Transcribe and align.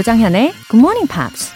조장현의 0.00 0.54
Good 0.70 0.78
Morning 0.78 1.06
Pops. 1.06 1.52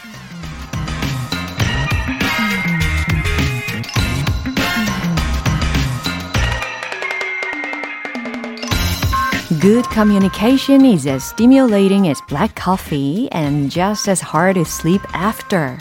Good 9.63 9.89
communication 9.95 10.85
is 10.85 11.09
as 11.09 11.25
stimulating 11.25 12.07
as 12.07 12.21
black 12.29 12.55
coffee 12.63 13.31
and 13.33 13.71
just 13.71 14.11
as 14.11 14.23
hard 14.23 14.57
to 14.57 14.65
sleep 14.67 15.01
after. 15.15 15.79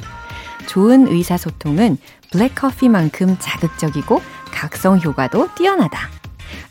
좋은 0.67 1.07
의사소통은 1.07 1.97
블랙커피만큼 2.31 3.35
자극적이고 3.39 4.21
각성 4.53 5.01
효과도 5.01 5.49
뛰어나다. 5.55 6.07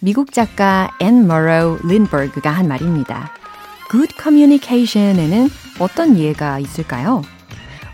미국 0.01 0.33
작가 0.33 0.91
앤 1.01 1.27
머로우 1.27 1.81
린버그가 1.85 2.49
한 2.51 2.67
말입니다. 2.67 3.31
Good 3.91 4.15
communication에는 4.19 5.51
어떤 5.83 6.17
예가 6.17 6.61
있을까요? 6.61 7.23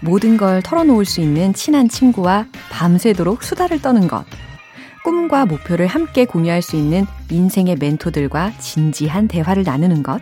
모든 0.01 0.37
걸 0.37 0.61
털어놓을 0.63 1.07
수 1.07 1.23
있는 1.23 1.55
친한 1.55 1.89
친구와 1.89 2.47
밤새도록 2.71 3.43
수다를 3.43 3.81
떠는 3.81 4.09
것. 4.09 4.27
꿈과 5.05 5.47
목표를 5.47 5.87
함께 5.87 6.27
공유할 6.27 6.61
수 6.61 6.77
있는 6.77 7.07
인생의 7.31 7.77
멘토들과 7.77 8.53
진지한 8.59 9.27
대화를 9.27 9.63
나누는 9.63 10.03
것. 10.03 10.21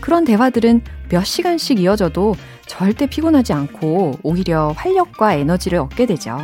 그런 0.00 0.24
대화들은 0.24 0.82
몇 1.10 1.24
시간씩 1.24 1.80
이어져도 1.80 2.36
절대 2.66 3.06
피곤하지 3.06 3.52
않고 3.52 4.20
오히려 4.22 4.72
활력과 4.76 5.34
에너지를 5.34 5.80
얻게 5.80 6.06
되죠. 6.06 6.38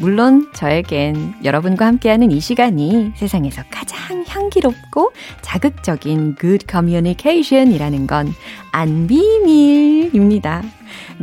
물론 0.00 0.50
저에겐 0.54 1.34
여러분과 1.44 1.86
함께하는 1.86 2.30
이 2.30 2.40
시간이 2.40 3.12
세상에서 3.16 3.62
가장 3.70 4.24
향기롭고 4.26 5.12
자극적인 5.42 6.36
good 6.40 6.66
communication이라는 6.68 8.06
건 8.06 8.32
안 8.72 9.06
비밀입니다. 9.06 10.62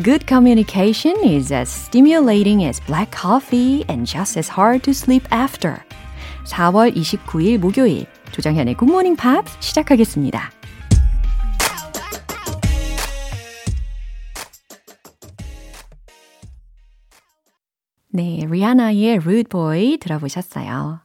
Good 0.04 0.26
communication 0.28 1.24
is 1.24 1.54
as 1.54 1.70
stimulating 1.70 2.64
as 2.66 2.82
black 2.86 3.12
coffee 3.12 3.84
and 3.90 4.06
just 4.06 4.38
as 4.38 4.52
hard 4.52 4.84
to 4.84 4.92
sleep 4.92 5.26
after. 5.34 5.78
4월 6.46 6.96
29일 6.96 7.58
목요일 7.58 8.06
조정현의 8.32 8.76
Good 8.78 8.92
Morning 8.92 9.20
Pops 9.20 9.58
시작하겠습니다. 9.60 10.57
네, 18.18 18.48
리아나의 18.50 19.18
Rude 19.18 19.44
Boy 19.44 19.98
들어보셨어요. 19.98 21.02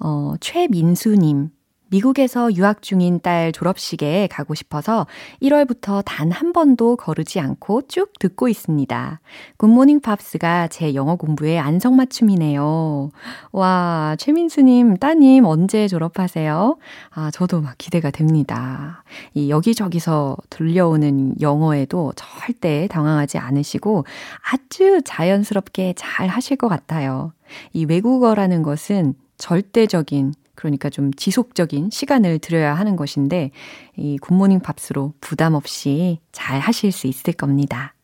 어, 0.00 0.34
최민수님. 0.40 1.50
미국에서 1.88 2.54
유학 2.54 2.82
중인 2.82 3.20
딸 3.20 3.52
졸업식에 3.52 4.28
가고 4.30 4.54
싶어서 4.54 5.06
1월부터 5.42 6.02
단 6.04 6.36
한 6.36 6.52
번도 6.52 6.96
거르지 6.96 7.40
않고 7.40 7.88
쭉 7.88 8.12
듣고 8.18 8.48
있습니다. 8.48 9.20
굿모닝 9.56 10.00
팝스가 10.00 10.68
제 10.68 10.94
영어 10.94 11.16
공부의 11.16 11.58
안성맞춤이네요. 11.58 13.10
와, 13.52 14.16
최민수님, 14.18 14.98
따님 14.98 15.46
언제 15.46 15.88
졸업하세요? 15.88 16.76
아, 17.10 17.30
저도 17.30 17.62
막 17.62 17.76
기대가 17.78 18.10
됩니다. 18.10 19.02
이 19.32 19.48
여기저기서 19.48 20.36
들려오는 20.50 21.40
영어에도 21.40 22.12
절대 22.16 22.86
당황하지 22.88 23.38
않으시고 23.38 24.04
아주 24.52 25.00
자연스럽게 25.02 25.94
잘 25.96 26.28
하실 26.28 26.58
것 26.58 26.68
같아요. 26.68 27.32
이 27.72 27.86
외국어라는 27.86 28.62
것은 28.62 29.14
절대적인 29.38 30.34
그러니까 30.56 30.90
좀 30.90 31.12
지속적인 31.12 31.90
시간을 31.90 32.40
들여야 32.40 32.74
하는 32.74 32.96
것인데 32.96 33.52
이 33.96 34.18
굿모닝 34.18 34.60
팝스로 34.60 35.12
부담 35.20 35.54
없이 35.54 36.18
잘 36.32 36.58
하실 36.58 36.90
수 36.90 37.06
있을 37.06 37.32
겁니다. 37.32 37.94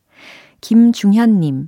김중현 0.61 1.41
님. 1.41 1.67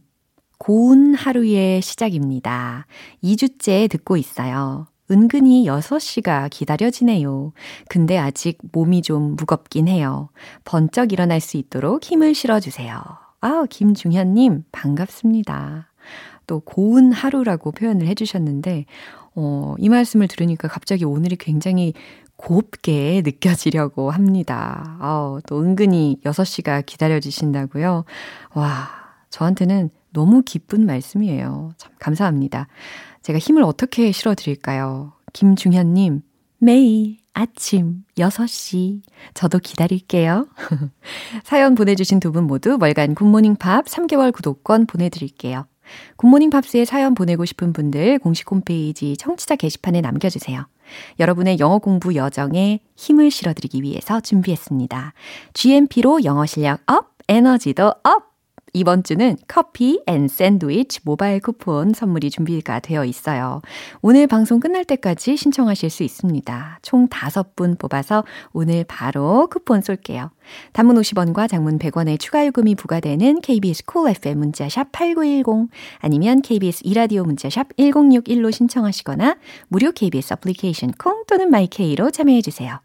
고운 0.57 1.13
하루의 1.13 1.81
시작입니다. 1.81 2.85
2주째 3.21 3.89
듣고 3.89 4.15
있어요. 4.15 4.87
은근히 5.11 5.65
6시가 5.65 6.49
기다려지네요. 6.49 7.51
근데 7.89 8.17
아직 8.17 8.57
몸이 8.71 9.01
좀 9.01 9.35
무겁긴 9.35 9.87
해요. 9.87 10.29
번쩍 10.63 11.11
일어날 11.11 11.39
수 11.41 11.57
있도록 11.57 12.03
힘을 12.03 12.33
실어주세요. 12.33 13.01
아, 13.41 13.65
김중현님, 13.69 14.63
반갑습니다. 14.71 15.91
또 16.47 16.59
고운 16.61 17.11
하루라고 17.11 17.71
표현을 17.71 18.07
해주셨는데, 18.07 18.85
어, 19.35 19.75
이 19.77 19.89
말씀을 19.89 20.27
들으니까 20.27 20.67
갑자기 20.67 21.05
오늘이 21.05 21.35
굉장히 21.35 21.93
곱게 22.37 23.21
느껴지려고 23.23 24.11
합니다. 24.11 24.97
어, 25.01 25.39
또 25.47 25.61
은근히 25.61 26.17
6시가 26.25 26.85
기다려지신다고요? 26.85 28.05
와, 28.53 28.89
저한테는 29.29 29.89
너무 30.11 30.41
기쁜 30.43 30.85
말씀이에요. 30.85 31.73
참 31.77 31.91
감사합니다. 31.99 32.67
제가 33.21 33.39
힘을 33.39 33.63
어떻게 33.63 34.11
실어드릴까요? 34.11 35.13
김중현님, 35.33 36.21
매일 36.59 37.17
아침 37.33 38.03
6시. 38.17 39.01
저도 39.33 39.59
기다릴게요. 39.59 40.47
사연 41.43 41.75
보내주신 41.75 42.19
두 42.21 42.31
분 42.31 42.45
모두 42.45 42.77
월간 42.79 43.15
굿모닝 43.15 43.55
팝 43.57 43.85
3개월 43.85 44.31
구독권 44.33 44.85
보내드릴게요. 44.85 45.65
굿모닝 46.17 46.49
팝스에 46.49 46.85
사연 46.85 47.15
보내고 47.15 47.45
싶은 47.45 47.73
분들 47.73 48.19
공식 48.19 48.49
홈페이지 48.51 49.15
청취자 49.17 49.55
게시판에 49.55 50.01
남겨주세요. 50.01 50.67
여러분의 51.19 51.59
영어 51.59 51.79
공부 51.79 52.15
여정에 52.15 52.79
힘을 52.95 53.31
실어드리기 53.31 53.81
위해서 53.81 54.19
준비했습니다. 54.19 55.13
GMP로 55.53 56.23
영어 56.23 56.45
실력 56.45 56.81
up, 56.85 57.15
에너지도 57.27 57.93
up! 58.03 58.34
이번 58.75 59.03
주는 59.03 59.37
커피 59.47 60.01
and 60.05 60.27
샌드위치 60.27 60.99
모바일 61.03 61.39
쿠폰 61.39 61.93
선물이 61.93 62.29
준비가 62.29 62.81
되어 62.81 63.05
있어요. 63.05 63.61
오늘 64.01 64.27
방송 64.27 64.59
끝날 64.59 64.83
때까지 64.83 65.37
신청하실 65.37 65.89
수 65.89 66.03
있습니다. 66.03 66.79
총 66.81 67.07
5분 67.07 67.79
뽑아서 67.79 68.25
오늘 68.51 68.83
바로 68.83 69.47
쿠폰 69.47 69.81
쏠게요. 69.81 70.29
단문 70.73 70.97
50원과 70.97 71.49
장문 71.49 71.79
100원의 71.79 72.19
추가 72.19 72.45
요금이 72.45 72.75
부과되는 72.75 73.39
KBS 73.39 73.85
cool 73.85 74.15
FM 74.17 74.39
문자샵 74.39 74.91
8910 74.91 75.69
아니면 75.99 76.41
KBS 76.41 76.81
2라디오 76.83 77.23
문자샵 77.23 77.77
1061로 77.77 78.51
신청하시거나 78.51 79.37
무료 79.69 79.93
KBS 79.93 80.33
애플리케이션 80.33 80.91
콩 80.91 81.23
또는 81.27 81.49
마이케이로 81.49 82.11
참여해 82.11 82.41
주세요. 82.41 82.84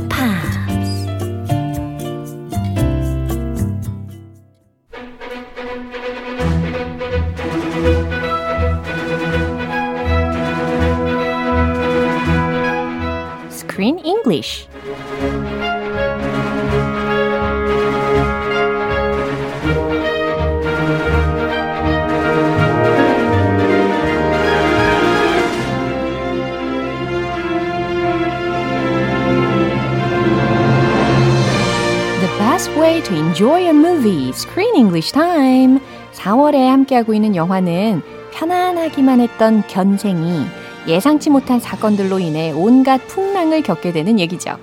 Screen 34.41 34.75
English 34.75 35.13
Time. 35.13 35.79
4월에 36.13 36.67
함께하고 36.67 37.13
있는 37.13 37.35
영화는 37.35 38.01
편안하기만 38.31 39.19
했던 39.19 39.63
견생이 39.67 40.45
예상치 40.87 41.29
못한 41.29 41.59
사건들로 41.59 42.17
인해 42.19 42.51
온갖 42.51 42.97
풍랑을 43.07 43.61
겪게 43.61 43.91
되는 43.91 44.19
얘기죠. 44.19 44.57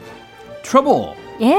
Trouble. 0.62 1.14
예, 1.40 1.56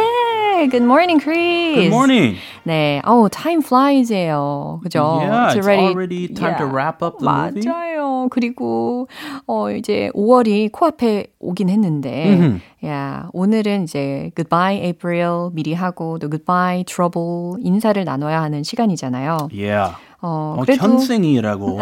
Hi, 0.59 0.67
good 0.67 0.83
morning, 0.83 1.21
Chris. 1.21 1.87
Good 1.87 1.89
morning. 1.89 2.35
네, 2.65 3.01
oh, 3.07 3.29
time 3.29 3.61
flies예요. 3.63 4.81
그죠? 4.83 5.21
Yeah, 5.21 5.55
it's 5.55 5.65
already, 5.65 6.27
time 6.27 6.57
to 6.57 6.65
wrap 6.65 7.01
up 7.01 7.19
the 7.19 7.25
맞아요. 7.25 7.53
movie. 7.55 7.63
맞아요. 7.63 8.27
그리고 8.29 9.07
어 9.47 9.71
이제 9.71 10.11
5월이 10.13 10.69
코앞에 10.73 11.27
오긴 11.39 11.69
했는데, 11.69 12.59
야 12.85 13.29
오늘은 13.31 13.85
이제 13.85 14.31
Goodbye 14.35 14.83
April 14.83 15.51
미리 15.53 15.73
하고 15.73 16.19
또 16.19 16.29
Goodbye 16.29 16.83
Trouble 16.83 17.55
인사를 17.63 18.03
나눠야 18.03 18.41
하는 18.41 18.61
시간이잖아요. 18.61 19.47
Yeah. 19.53 19.95
어, 20.21 20.57
어, 20.59 20.65
그래도 20.65 20.83
견생이라고. 20.83 21.79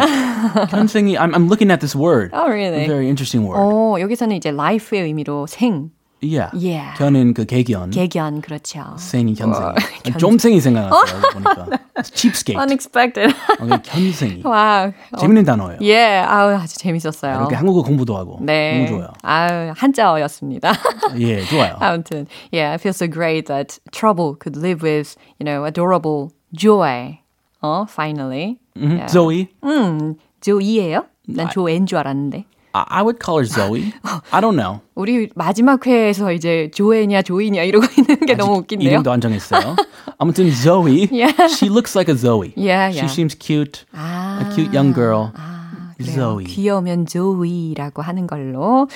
견생이. 0.70 1.18
I'm, 1.18 1.34
I'm 1.34 1.50
looking 1.50 1.72
at 1.72 1.80
this 1.80 1.96
word. 1.96 2.30
Oh, 2.32 2.48
really? 2.48 2.84
A 2.84 2.88
very 2.88 3.08
interesting 3.08 3.44
word. 3.44 3.58
어, 3.58 4.00
여기서는 4.00 4.36
이제 4.36 4.50
life의 4.50 5.02
의미로 5.02 5.48
생, 5.48 5.90
Yeah. 6.22 6.50
Yeah. 6.54 6.98
견은 6.98 7.34
그 7.36 7.46
개견. 7.46 7.92
개견 7.92 8.42
그렇죠. 8.42 8.96
생이 8.98 9.36
견생. 9.38 9.64
어, 9.64 9.74
좀생이 10.18 10.60
생각났어요. 10.60 11.22
보니까. 11.34 11.68
cheapskate. 12.04 12.58
Unexpected. 12.60 13.34
어, 13.60 13.80
견생이. 13.86 14.42
Wow. 14.44 14.92
재밌는 15.20 15.44
단어예요. 15.46 15.80
예, 15.84 16.18
아우 16.26 16.56
아주 16.56 16.78
재밌었어요. 16.80 17.36
이렇게 17.38 17.56
한국어 17.56 17.84
공부도 17.84 18.18
하고. 18.18 18.40
네. 18.42 18.86
너무 18.86 18.98
좋아요. 18.98 19.14
아유, 19.22 19.74
한자어였습니다. 19.76 20.74
예, 21.20 21.44
좋아요. 21.46 21.76
아무튼, 21.80 22.26
yeah, 22.52 22.72
I 22.72 22.76
feel 22.76 22.94
so 22.94 23.08
great 23.08 23.46
that 23.48 23.78
trouble 23.92 24.34
could 24.40 24.58
live 24.58 24.82
with, 24.82 25.16
you 25.40 25.46
know, 25.46 25.66
adorable 25.66 26.32
joy. 26.54 27.20
어, 27.62 27.86
finally. 27.90 28.58
Mhm. 28.76 29.08
Zoe. 29.08 29.48
음, 29.64 30.16
조이예요? 30.42 31.06
난 31.28 31.50
조엔 31.50 31.86
줄 31.86 31.98
알았는데. 32.00 32.46
I, 32.75 32.85
I 32.89 33.03
would 33.03 33.19
call 33.23 33.37
her 33.39 33.45
Zoe. 33.45 33.93
I 34.33 34.41
don't 34.41 34.57
know. 34.57 34.81
우리 34.95 35.29
마지막 35.35 35.87
회에서 35.87 36.33
이제 36.33 36.71
조에냐 36.75 37.23
조이냐 37.23 37.63
이러고 37.65 37.87
있는 37.99 38.21
게 38.27 38.35
너무 38.35 38.57
웃긴데요. 38.59 38.89
이름도 38.89 39.13
안 39.13 39.21
정했어요. 39.21 39.77
아무튼 40.19 40.51
Zoe. 40.51 41.09
Yeah. 41.13 41.35
She 41.49 41.69
looks 41.69 41.95
like 41.95 42.09
a 42.13 42.17
Zoe. 42.17 42.55
Yeah, 42.57 42.91
She 42.91 43.01
yeah. 43.05 43.13
seems 43.13 43.35
cute. 43.39 43.85
아, 43.95 44.41
A 44.41 44.55
cute 44.55 44.73
young 44.75 44.95
girl. 44.95 45.33
그래요. 45.33 45.56
Zoe. 46.02 46.46
귀여우면 46.46 47.06
조이라고 47.06 48.02
하는 48.02 48.28
걸로. 48.28 48.88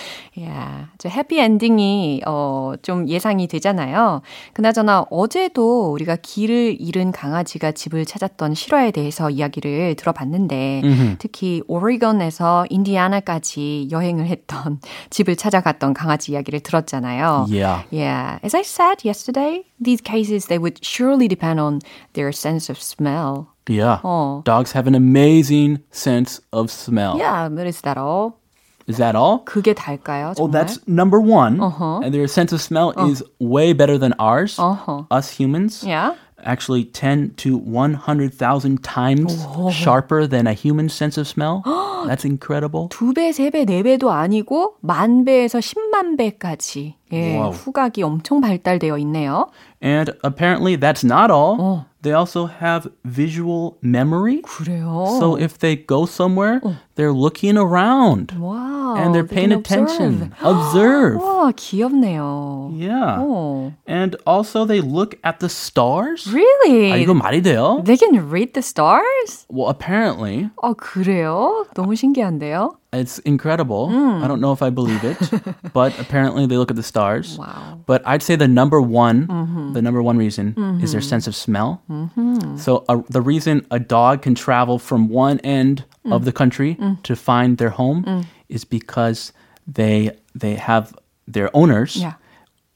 야, 0.42 0.90
저 0.98 1.10
해피 1.10 1.40
엔딩이 1.40 2.22
어, 2.26 2.74
좀 2.82 3.08
예상이 3.08 3.48
되잖아요. 3.48 4.22
그나저나 4.54 5.06
어제도 5.10 5.92
우리가 5.92 6.18
길을 6.22 6.78
잃은 6.80 7.12
강아지가 7.12 7.72
집을 7.72 8.06
찾았던 8.06 8.54
실화에 8.54 8.92
대해서 8.92 9.30
이야기를 9.30 9.96
들어봤는데 9.96 10.82
특히 11.20 11.62
오레곤에서 11.68 12.66
인디아나까지 12.70 13.90
여행을 13.92 14.28
했던 14.28 14.80
집을 15.10 15.36
찾아갔던 15.36 15.94
강아지 15.94 16.32
이야기를 16.34 16.62
들었잖아요. 16.62 17.48
Yeah. 17.50 17.84
Yeah, 17.92 18.40
as 18.44 18.56
I 18.56 18.62
said 18.62 19.04
yesterday, 19.06 19.64
these 19.84 20.02
cases 20.04 20.48
they 20.48 20.60
would 20.60 20.80
surely 20.84 21.28
depend 21.28 21.60
on 21.60 21.80
their 22.14 22.30
sense 22.32 22.70
of 22.70 22.80
smell. 22.80 23.48
Yeah. 23.71 24.01
어. 24.03 24.43
Dogs 24.45 24.73
have 24.73 24.87
an 24.87 24.95
amazing 24.95 25.81
sense 25.91 26.41
of 26.53 26.71
smell. 26.71 27.17
Yeah, 27.19 27.49
but 27.49 27.67
is 27.67 27.81
that 27.83 27.99
all? 27.99 28.39
Is 28.87 28.99
that 28.99 29.17
all? 29.17 29.43
그게 29.45 29.75
달까요? 29.75 30.33
Oh, 30.39 30.47
정말? 30.47 30.53
that's 30.53 30.79
number 30.87 31.19
one. 31.21 31.59
Uh-huh. 31.61 31.99
And 32.05 32.15
their 32.15 32.29
sense 32.29 32.53
of 32.53 32.63
smell 32.63 32.93
is 33.11 33.23
way 33.41 33.73
better 33.73 33.99
than 33.99 34.15
ours, 34.21 34.59
Uh-huh. 34.61 35.03
us 35.11 35.31
humans. 35.41 35.83
Yeah. 35.85 36.15
Actually, 36.45 36.85
10 36.85 37.33
to 37.39 37.57
100,000 37.57 38.85
times 38.85 39.47
sharper 39.73 40.27
than 40.29 40.47
a 40.47 40.53
human 40.53 40.89
sense 40.89 41.19
of 41.19 41.27
smell. 41.27 41.63
That's 42.07 42.25
incredible. 42.25 42.89
두 42.91 43.13
배, 43.13 43.33
세 43.33 43.51
배, 43.51 43.65
네 43.65 43.83
배도 43.83 44.13
아니고 44.13 44.77
만 44.81 45.25
배에서 45.25 45.59
10만 45.59 45.90
배까지 46.17 46.97
예, 47.13 47.39
와우. 47.39 47.51
후각이 47.51 48.03
엄청 48.03 48.41
발달되어 48.41 48.99
있네요. 48.99 49.49
And 49.83 50.13
apparently, 50.25 50.77
that's 50.77 51.05
not 51.05 51.31
all. 51.31 51.57
Oh. 51.61 51.85
They 52.03 52.13
also 52.13 52.47
have 52.47 52.89
visual 53.05 53.77
memory. 53.83 54.43
그래요. 54.43 55.19
So 55.19 55.37
if 55.37 55.59
they 55.59 55.77
go 55.77 56.07
somewhere, 56.07 56.61
they're 56.95 57.13
looking 57.13 57.57
around 57.59 58.33
wow, 58.39 58.95
and 58.97 59.15
they're 59.15 59.23
they 59.27 59.35
paying 59.35 59.51
can 59.51 59.59
attention. 59.59 60.33
observe. 60.41 61.17
Observe. 61.17 61.21
와, 61.21 61.53
귀엽네요. 61.53 62.71
Yeah. 62.75 63.19
어. 63.19 63.73
And 63.87 64.17
also, 64.27 64.65
they 64.65 64.81
look 64.81 65.17
at 65.25 65.41
the 65.41 65.49
stars. 65.49 66.27
Really? 66.33 66.93
아, 66.93 66.97
이거 66.97 67.13
말이 67.15 67.43
돼요? 67.43 67.83
They 67.85 67.97
can 67.97 68.15
read 68.31 68.55
the 68.55 68.63
stars? 68.63 69.47
Well, 69.49 69.69
apparently, 69.69 70.51
어, 70.63 70.75
그래요? 70.75 71.67
너무 71.75 71.95
신기한데요? 71.97 72.77
It's 72.94 73.20
incredible. 73.20 73.90
Hmm. 73.90 74.24
I 74.24 74.28
don't 74.28 74.42
know 74.42 74.52
if 74.52 74.62
I 74.62 74.70
believe 74.70 75.04
it, 75.04 75.18
but 75.74 75.98
apparently 76.00 76.46
they 76.46 76.58
look 76.58 76.70
at 76.70 76.76
the 76.76 76.84
stars. 76.84 77.38
와우. 77.38 77.86
But 77.86 78.02
I'd 78.06 78.22
say 78.22 78.36
the 78.36 78.48
number 78.48 78.82
one, 78.82 79.28
mm-hmm. 79.28 79.74
the 79.74 79.82
number 79.82 80.02
one 80.04 80.18
reason 80.18 80.50
is 80.82 80.92
their 80.92 81.00
mm-hmm. 81.00 81.08
sense 81.08 81.28
of 81.28 81.36
smell. 81.36 81.82
Mm-hmm. 81.90 82.58
So 82.58 82.84
uh, 82.90 83.02
the 83.10 83.22
reason 83.22 83.66
a 83.72 83.80
dog 83.80 84.22
can 84.22 84.36
travel 84.36 84.78
from 84.78 85.08
one 85.08 85.40
end 85.40 85.86
mm. 86.06 86.14
of 86.14 86.26
the 86.26 86.32
country 86.32 86.76
mm. 86.76 87.02
to 87.04 87.16
find 87.16 87.58
their 87.58 87.70
home 87.70 88.04
mm. 88.04 88.26
is 88.50 88.66
because 88.66 89.32
they 89.66 90.12
they 90.36 90.56
have 90.56 90.94
their 91.28 91.50
owners 91.54 91.96
Yeah. 91.96 92.14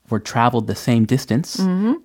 were 0.10 0.20
traveled 0.20 0.68
the 0.68 0.76
same 0.76 1.06
distance 1.06 1.60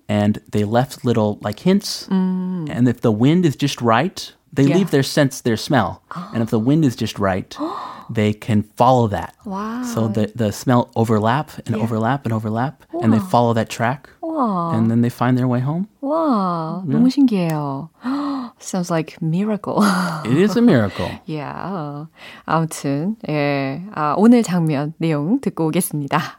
and 0.09 0.39
they 0.51 0.63
left 0.63 1.05
little 1.05 1.39
like 1.41 1.59
hints. 1.59 2.07
And 2.09 2.87
if 2.87 3.01
the 3.01 3.11
wind 3.11 3.45
is 3.45 3.55
just 3.55 3.81
right, 3.81 4.33
they 4.52 4.64
Yeah. 4.64 4.76
leave 4.78 4.90
their 4.90 5.02
sense, 5.02 5.40
their 5.42 5.56
smell. 5.56 6.00
And 6.32 6.42
if 6.42 6.50
the 6.50 6.58
wind 6.58 6.84
is 6.84 6.96
just 6.96 7.18
right, 7.18 7.54
they 8.08 8.32
can 8.32 8.64
follow 8.76 9.06
that. 9.08 9.34
Wow. 9.44 9.82
So 9.84 10.08
the, 10.08 10.30
the 10.34 10.52
smell 10.52 10.90
overlap 10.96 11.50
and 11.66 11.76
overlap 11.76 12.24
and 12.24 12.32
overlap, 12.32 12.84
and 13.02 13.12
they 13.12 13.18
follow 13.18 13.52
that 13.54 13.68
track, 13.68 14.08
와, 14.22 14.72
and 14.74 14.90
then 14.90 15.02
they 15.02 15.10
find 15.10 15.36
their 15.36 15.48
way 15.48 15.60
home. 15.60 15.88
와, 16.02 16.82
너무 16.86 17.10
신기해요. 17.10 17.90
Sounds 18.58 18.88
like 18.90 19.20
miracle. 19.20 19.82
It 20.24 20.38
is 20.38 20.56
a 20.56 20.62
miracle. 20.62 21.10
yeah. 21.26 22.06
아무튼 22.46 23.16
예, 23.28 23.82
아, 23.94 24.14
오늘 24.16 24.42
장면 24.42 24.94
내용 24.98 25.40
듣고 25.40 25.66
오겠습니다. 25.68 26.38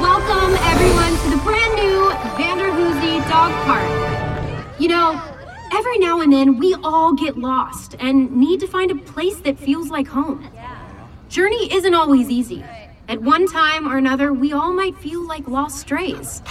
Welcome, 0.00 0.54
everyone, 0.72 1.14
to 1.24 1.28
the 1.30 1.40
brand 1.44 1.74
new 1.76 2.10
Vanderhoosie 2.38 3.20
Dog 3.28 3.52
Park. 3.66 3.75
Every 5.77 5.99
now 5.99 6.21
and 6.21 6.33
then 6.33 6.57
we 6.57 6.73
all 6.83 7.13
get 7.13 7.37
lost 7.37 7.95
and 7.99 8.35
need 8.35 8.59
to 8.61 8.67
find 8.67 8.89
a 8.89 8.95
place 8.95 9.37
that 9.41 9.59
feels 9.59 9.89
like 9.91 10.07
home. 10.07 10.49
Journey 11.29 11.71
isn't 11.71 11.93
always 11.93 12.31
easy. 12.31 12.65
At 13.07 13.21
one 13.21 13.47
time 13.47 13.87
or 13.87 13.95
another, 13.95 14.33
we 14.33 14.53
all 14.53 14.73
might 14.73 14.97
feel 14.97 15.21
like 15.21 15.47
lost 15.47 15.77
strays. 15.77 16.41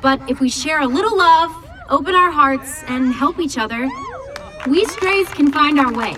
But 0.00 0.22
if 0.30 0.40
we 0.40 0.48
share 0.48 0.80
a 0.80 0.86
little 0.86 1.18
love, 1.18 1.52
open 1.90 2.14
our 2.14 2.30
hearts, 2.30 2.82
and 2.84 3.12
help 3.12 3.40
each 3.40 3.58
other, 3.58 3.90
we 4.66 4.86
strays 4.86 5.28
can 5.28 5.52
find 5.52 5.78
our 5.78 5.92
way. 5.92 6.16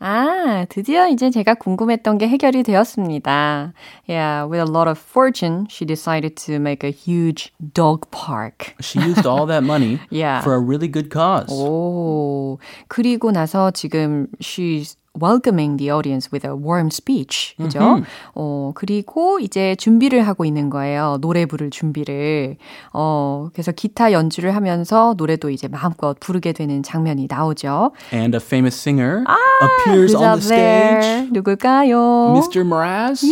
아, 0.00 0.64
드디어 0.68 1.08
이제 1.08 1.28
제가 1.30 1.54
궁금했던 1.54 2.18
게 2.18 2.28
해결이 2.28 2.62
되었습니다. 2.62 3.72
Yeah, 4.08 4.44
with 4.48 4.60
a 4.60 4.70
lot 4.70 4.88
of 4.88 4.96
fortune, 4.98 5.66
she 5.68 5.84
decided 5.84 6.36
to 6.46 6.60
make 6.60 6.84
a 6.86 6.92
huge 6.92 7.52
dog 7.74 8.08
park. 8.12 8.74
She 8.80 9.00
used 9.00 9.26
all 9.26 9.46
that 9.46 9.64
money 9.64 9.98
Yeah. 10.10 10.40
for 10.42 10.54
a 10.54 10.60
really 10.60 10.86
good 10.88 11.10
cause. 11.10 11.50
오, 11.52 12.58
그리고 12.86 13.32
나서 13.32 13.72
지금 13.72 14.28
she's 14.40 14.96
welcoming 15.20 15.76
the 15.76 15.90
audience 15.90 16.28
with 16.32 16.46
a 16.46 16.52
warm 16.54 16.88
speech. 16.88 17.54
그죠? 17.56 18.02
어, 18.34 18.72
그리고 18.74 19.38
이제 19.40 19.74
준비를 19.76 20.26
하고 20.26 20.44
있는 20.44 20.70
거예요. 20.70 21.18
노래 21.20 21.46
부를 21.46 21.70
준비를. 21.70 22.56
어, 22.92 23.48
그래서 23.52 23.72
기타 23.72 24.12
연주를 24.12 24.54
하면서 24.54 25.14
노래도 25.16 25.50
이제 25.50 25.68
마음껏 25.68 26.16
부르게 26.20 26.52
되는 26.52 26.82
장면이 26.82 27.26
나오죠. 27.28 27.92
And 28.12 28.36
a 28.36 28.40
famous 28.40 28.76
singer 28.78 29.24
appears 29.62 30.14
Who's 30.14 30.20
on 30.20 30.38
the 30.40 30.48
there? 30.48 30.98
stage. 31.02 31.32
누굴까요? 31.32 32.34
Mr. 32.36 32.64
Mraz. 32.64 33.24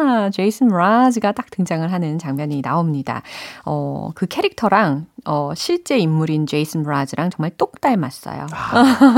야, 0.00 0.30
제이슨 0.30 0.68
브라즈가 0.68 1.32
딱 1.32 1.50
등장을 1.50 1.90
하는 1.92 2.18
장면이 2.18 2.62
나옵니다. 2.62 3.22
어, 3.64 4.10
그 4.14 4.26
캐릭터랑 4.26 5.06
어, 5.26 5.52
실제 5.54 5.98
인물인 5.98 6.46
제이슨 6.46 6.82
브라즈랑 6.82 7.30
정말 7.30 7.50
똑 7.56 7.80
닮았어요. 7.80 8.46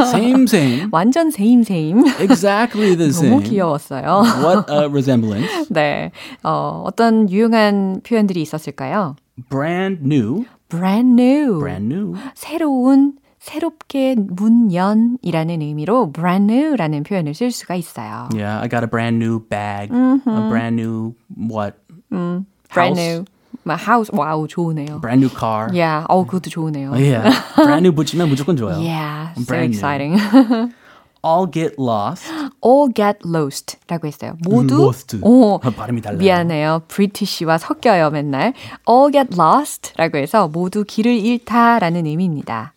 Same, 0.07 0.43
same. 0.45 0.89
완전 0.93 1.31
세임세임. 1.31 2.05
Exactly 2.21 2.97
the 2.97 3.11
너무 3.13 3.27
same. 3.39 3.43
귀여웠어요. 3.45 4.23
What 4.43 4.73
a 4.73 4.87
resemblance. 4.91 5.69
네. 5.71 6.11
어, 6.43 6.83
어떤 6.85 7.31
유용한 7.31 8.01
표현들이 8.05 8.43
있었을까요? 8.43 9.17
Brand 9.49 10.01
new. 10.05 10.45
brand 10.69 11.21
new. 11.21 11.59
Brand 11.61 11.93
new. 11.95 12.15
새로운, 12.35 13.15
새롭게 13.43 14.15
문연이라는 14.17 15.63
의미로 15.63 16.13
brand 16.13 16.53
new라는 16.53 17.03
표현을 17.03 17.35
쓸 17.35 17.51
수가 17.51 17.75
있어요. 17.75 18.29
Yeah, 18.33 18.63
I 18.63 18.69
got 18.69 18.85
a 18.85 18.89
brand 18.89 19.17
new 19.23 19.41
bag. 19.41 19.91
A 19.93 20.49
brand 20.49 20.79
new 20.81 21.15
what? 21.51 21.75
brand 22.09 22.47
House. 22.71 23.01
new. 23.01 23.25
막 23.65 23.81
house. 23.81 24.11
와우, 24.13 24.47
좋으네요. 24.47 25.01
Brand 25.01 25.25
new 25.25 25.29
car. 25.29 25.69
Yeah. 25.75 26.07
어, 26.09 26.25
그것도 26.25 26.51
좋으네요. 26.51 26.93
Yeah. 26.93 27.35
brand 27.57 27.83
new 27.85 27.93
붙이면 27.93 28.29
무조건 28.29 28.57
좋아요. 28.57 28.79
Yeah, 28.79 29.35
so 29.35 29.45
Brand 29.45 29.75
new. 29.75 29.77
exciting. 29.77 30.15
all 31.27 31.51
get 31.51 31.75
lost. 31.79 32.31
all 32.65 32.89
get 32.95 33.19
lost라고 33.27 34.07
했어요. 34.07 34.37
모두 34.47 34.85
lost. 34.87 35.19
오, 35.21 35.57
아, 35.61 35.71
발음이 35.71 36.01
달라요. 36.01 36.19
미안해요. 36.19 36.83
브리티시와 36.87 37.59
섞여요, 37.59 38.11
맨날. 38.11 38.55
all 38.89 39.11
get 39.11 39.35
lost라고 39.37 40.19
해서 40.19 40.47
모두 40.47 40.85
길을 40.87 41.13
잃다라는 41.13 42.07
의미입니다. 42.07 42.75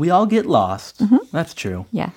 We 0.00 0.10
all 0.10 0.26
get 0.26 0.46
lost. 0.46 1.04
That's 1.32 1.52
true. 1.54 1.84
Yeah. 1.92 2.10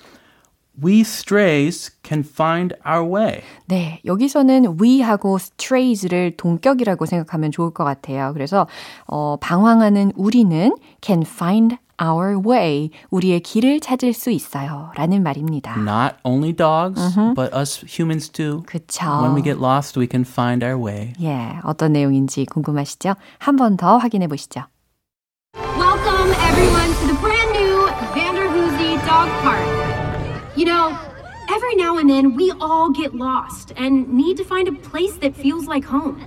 We 0.80 1.02
strays 1.04 1.92
can 2.02 2.24
find 2.24 2.74
our 2.84 3.04
way. 3.04 3.42
네, 3.68 4.00
여기서는 4.04 4.80
we하고 4.80 5.38
strays를 5.38 6.36
동격이라고 6.36 7.06
생각하면 7.06 7.52
좋을 7.52 7.70
것 7.72 7.84
같아요. 7.84 8.32
그래서 8.32 8.66
어, 9.06 9.36
방황하는 9.40 10.10
우리는 10.16 10.74
can 11.00 11.22
find 11.22 11.76
our 12.02 12.36
way. 12.44 12.90
우리의 13.10 13.38
길을 13.38 13.78
찾을 13.78 14.12
수 14.12 14.32
있어요. 14.32 14.90
라는 14.96 15.22
말입니다. 15.22 15.76
Not 15.78 16.16
only 16.24 16.52
dogs, 16.52 17.00
but 17.36 17.54
us 17.56 17.84
humans 17.86 18.28
too. 18.28 18.64
그쵸. 18.66 19.06
When 19.22 19.36
we 19.36 19.42
get 19.44 19.60
lost, 19.60 19.96
we 19.96 20.08
can 20.10 20.24
find 20.24 20.64
our 20.66 20.76
way. 20.76 21.12
예, 21.22 21.60
어떤 21.62 21.92
내용인지 21.92 22.46
궁금하시죠? 22.46 23.14
한 23.38 23.54
번 23.54 23.76
더 23.76 23.96
확인해 23.98 24.26
보시죠. 24.26 24.62
every 31.53 31.75
now 31.75 31.97
and 31.97 32.09
then 32.09 32.35
we 32.35 32.51
all 32.59 32.89
get 32.91 33.15
lost 33.15 33.73
and 33.75 34.07
need 34.09 34.37
to 34.37 34.43
find 34.43 34.67
a 34.67 34.71
place 34.71 35.17
that 35.17 35.35
feels 35.35 35.65
like 35.65 35.83
home. 35.85 36.23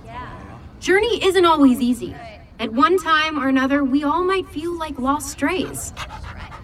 Journey 0.79 1.23
isn't 1.23 1.45
always 1.45 1.79
easy. 1.79 2.15
At 2.59 2.73
one 2.73 2.97
time 2.97 3.39
or 3.39 3.47
another, 3.47 3.83
we 3.83 4.03
all 4.03 4.23
might 4.23 4.47
feel 4.49 4.77
like 4.77 4.99
lost 4.99 5.29
strays. 5.29 5.93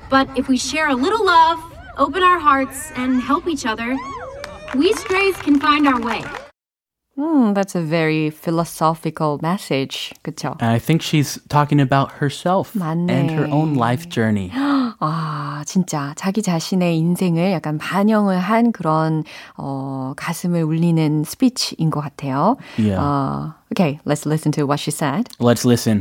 But 0.09 0.29
if 0.37 0.47
we 0.47 0.57
share 0.57 0.89
a 0.89 0.95
little 0.95 1.25
love, 1.25 1.59
open 1.97 2.23
our 2.23 2.39
hearts, 2.39 2.91
and 2.95 3.21
help 3.21 3.47
each 3.47 3.65
other, 3.65 3.97
we 4.75 4.93
strays 4.93 5.35
can 5.37 5.59
find 5.59 5.87
our 5.87 5.99
way. 5.99 6.23
Hmm, 7.15 7.53
that's 7.53 7.75
a 7.75 7.81
very 7.81 8.29
philosophical 8.29 9.39
message. 9.41 10.13
그쵸? 10.23 10.55
And 10.61 10.71
I 10.71 10.79
think 10.79 11.01
she's 11.01 11.37
talking 11.49 11.81
about 11.81 12.13
herself 12.13 12.73
and 12.75 13.31
her 13.31 13.45
own 13.51 13.75
맞네. 13.75 13.77
life 13.77 14.07
journey. 14.09 14.51
아, 15.00 15.62
진짜 15.66 16.12
자기 16.16 16.42
자신의 16.42 16.96
인생을 16.98 17.52
약간 17.52 17.78
반영을 17.78 18.38
한 18.38 18.72
그런 18.72 19.24
어, 19.56 20.12
가슴을 20.16 20.62
울리는 20.62 21.24
스피치인 21.24 21.90
것 21.90 22.00
같아요. 22.00 22.56
Yeah. 22.78 22.98
어, 23.00 23.54
okay, 23.72 24.00
let's 24.06 24.26
listen 24.26 24.52
to 24.52 24.64
what 24.66 24.80
she 24.80 24.90
said. 24.90 25.28
Let's 25.38 25.64
listen. 25.64 26.00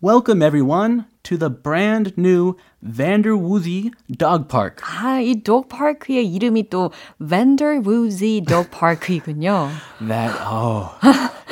Welcome, 0.00 0.42
everyone, 0.42 1.06
to 1.24 1.36
the 1.36 1.50
brand 1.50 2.12
new 2.16 2.56
Vanderwoozy 2.84 3.90
Dog 4.16 4.48
Park. 4.48 4.82
아, 4.84 5.18
이 5.20 5.42
dog 5.42 5.68
park의 5.68 6.26
이름이 6.26 6.68
또 6.68 6.90
Vanderwoozy 7.18 8.42
Dog 8.44 8.70
Park이군요. 8.70 9.68
That, 10.06 10.32
oh, 10.44 10.90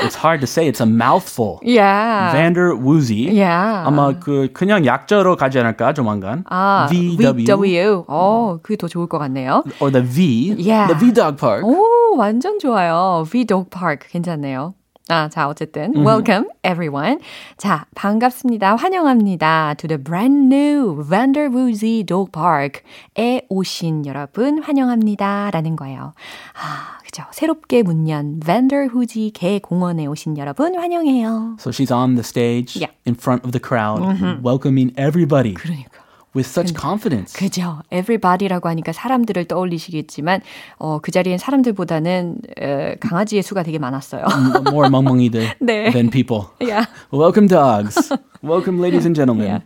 it's 0.05 0.15
hard 0.15 0.41
to 0.41 0.47
say. 0.47 0.69
It's 0.69 0.81
a 0.81 0.87
mouthful. 0.87 1.59
Yeah. 1.63 2.33
Vanderwoozy. 2.35 3.33
Yeah. 3.33 3.85
아마 3.89 4.13
그 4.21 4.51
그냥 4.53 4.85
약자로 4.85 5.37
가지 5.37 5.59
않을까 5.59 5.95
조만간. 5.95 6.45
아, 6.51 6.87
VW. 6.91 7.45
VW. 7.47 8.05
어, 8.09 8.59
그게 8.63 8.77
더 8.77 8.89
좋을 8.89 9.07
것 9.09 9.19
같네요. 9.19 9.65
or 9.81 9.91
the 9.91 10.03
V. 10.03 10.55
Yeah. 10.59 10.87
The 10.93 10.99
V 11.01 11.13
Dog 11.15 11.39
Park. 11.39 11.65
오, 11.65 12.17
완전 12.19 12.59
좋아요. 12.59 13.25
V 13.27 13.47
Dog 13.47 13.71
Park 13.71 14.09
괜찮네요. 14.11 14.75
아, 15.09 15.29
자, 15.29 15.49
어쨌든 15.49 15.93
welcome 15.95 16.49
everyone. 16.65 17.19
자, 17.59 17.87
반갑습니다. 17.95 18.77
환영합니다. 18.77 19.75
to 19.77 19.89
the 19.89 20.03
brand 20.03 20.55
new 20.55 21.05
Vanderwoozy 21.05 22.05
Dog 22.05 22.31
Park에 22.31 23.47
오신 23.49 24.07
여러분 24.07 24.63
환영합니다라는 24.63 25.75
거예요. 25.77 26.15
아, 26.55 26.99
그죠. 27.05 27.25
새롭게 27.33 27.83
문연 27.83 28.41
Vanderwoozy 28.45 29.33
개 29.33 29.59
공원에 29.59 30.07
오신 30.07 30.39
여러분 30.39 30.77
환영해요. 30.77 31.57
So 31.59 31.71
she's 31.71 31.91
on 31.93 32.15
the 32.15 32.23
stage 32.25 32.79
Yeah. 32.79 32.95
in 33.05 33.15
front 33.17 33.45
of 33.45 33.51
the 33.53 33.61
crowd, 33.61 34.01
welcoming 34.43 34.95
everybody 34.97 35.55
그러니까. 35.55 35.91
With 36.35 36.49
such 36.49 36.75
confidence. 36.75 37.35
그죠. 37.39 37.83
everybody라고 37.93 38.69
하니까 38.69 38.93
사람들을 38.93 39.45
떠올리시겠지만 39.47 40.41
어, 40.79 40.99
그 41.01 41.11
자리엔 41.11 41.39
사람들보다는 41.39 42.39
에, 42.59 42.95
강아지의 43.01 43.43
수가 43.43 43.63
되게 43.63 43.79
많았어요. 43.79 44.25
More 44.69 44.89
멍멍이들 44.89 45.57
네. 45.61 45.91
than 45.91 46.11
people. 46.11 46.47
yeah. 46.61 46.87
Welcome, 47.13 47.49
dogs. 47.49 48.11
Welcome, 48.43 48.81
ladies 48.81 49.05
and 49.05 49.15
gentlemen. 49.15 49.47
Yeah. 49.47 49.61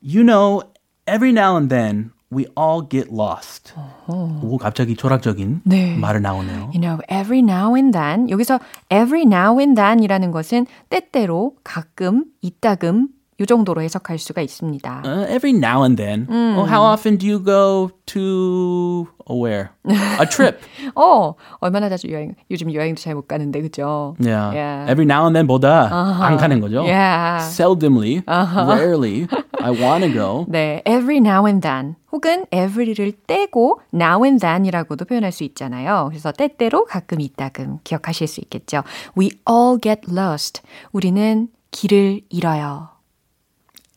You 0.00 0.22
know, 0.24 0.62
every 1.06 1.32
now 1.32 1.56
and 1.56 1.68
then 1.68 2.12
we 2.30 2.46
all 2.56 2.82
get 2.82 3.10
lost. 3.10 3.72
오, 4.06 4.58
갑자기 4.58 4.96
철학적인 4.96 5.62
네. 5.64 5.96
말을 5.96 6.20
나오네요. 6.20 6.70
You 6.74 6.80
know, 6.80 7.00
every 7.08 7.40
now 7.40 7.74
and 7.74 7.96
then. 7.96 8.28
여기서 8.28 8.60
every 8.90 9.22
now 9.22 9.58
and 9.58 9.74
then이라는 9.80 10.30
것은 10.30 10.66
때때로, 10.90 11.54
가끔, 11.64 12.26
이따금 12.42 13.08
요 13.40 13.46
정도로 13.46 13.82
해석할 13.82 14.18
수가 14.18 14.42
있습니다. 14.42 15.02
Uh, 15.04 15.24
every 15.32 15.54
now 15.56 15.84
and 15.84 15.96
then. 15.96 16.26
Oh, 16.28 16.66
how 16.66 16.82
often 16.82 17.16
do 17.16 17.24
you 17.26 17.38
go 17.38 17.90
to 18.06 19.06
oh, 19.26 19.36
where? 19.40 19.70
A 20.18 20.26
trip. 20.26 20.58
어, 20.96 21.34
얼마나 21.60 21.88
자주 21.88 22.10
여행, 22.10 22.34
요즘 22.50 22.74
여행도 22.74 23.00
잘 23.00 23.14
못 23.14 23.28
가는데, 23.28 23.62
그죠? 23.62 24.16
Yeah. 24.18 24.50
Yeah. 24.52 24.90
Every 24.90 25.06
now 25.06 25.26
and 25.26 25.38
then보다 25.38 25.88
안 26.20 26.36
가는 26.36 26.60
거죠. 26.60 26.82
Yeah. 26.82 27.46
Seldomly, 27.46 28.24
rarely, 28.26 29.28
I 29.62 29.70
want 29.70 30.04
to 30.04 30.12
go. 30.12 30.44
네, 30.48 30.82
every 30.84 31.18
now 31.18 31.46
and 31.46 31.62
then 31.62 31.94
혹은 32.10 32.44
every를 32.50 33.12
떼고 33.28 33.80
now 33.94 34.24
and 34.24 34.40
then이라고도 34.40 35.04
표현할 35.04 35.30
수 35.30 35.44
있잖아요. 35.44 36.06
그래서 36.08 36.32
때때로 36.32 36.86
가끔 36.86 37.20
이따금 37.20 37.78
기억하실 37.84 38.26
수 38.26 38.40
있겠죠. 38.40 38.82
We 39.16 39.30
all 39.48 39.78
get 39.80 40.10
lost. 40.10 40.62
우리는 40.90 41.48
길을 41.70 42.22
잃어요. 42.30 42.88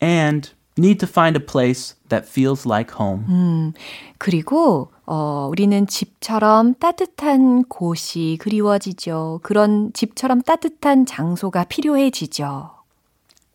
And 0.02 0.50
need 0.76 0.98
to 0.98 1.08
find 1.08 1.36
a 1.36 1.40
place 1.40 1.94
that 2.08 2.26
feels 2.28 2.66
like 2.68 2.94
home. 2.98 3.72
그리고 4.18 4.90
어, 5.06 5.48
우리는 5.50 5.86
집처럼 5.86 6.74
따뜻한 6.74 7.64
곳이 7.64 8.36
그리워지죠. 8.40 9.40
그런 9.42 9.92
집처럼 9.92 10.42
따뜻한 10.42 11.06
장소가 11.06 11.64
필요해지죠. 11.64 12.70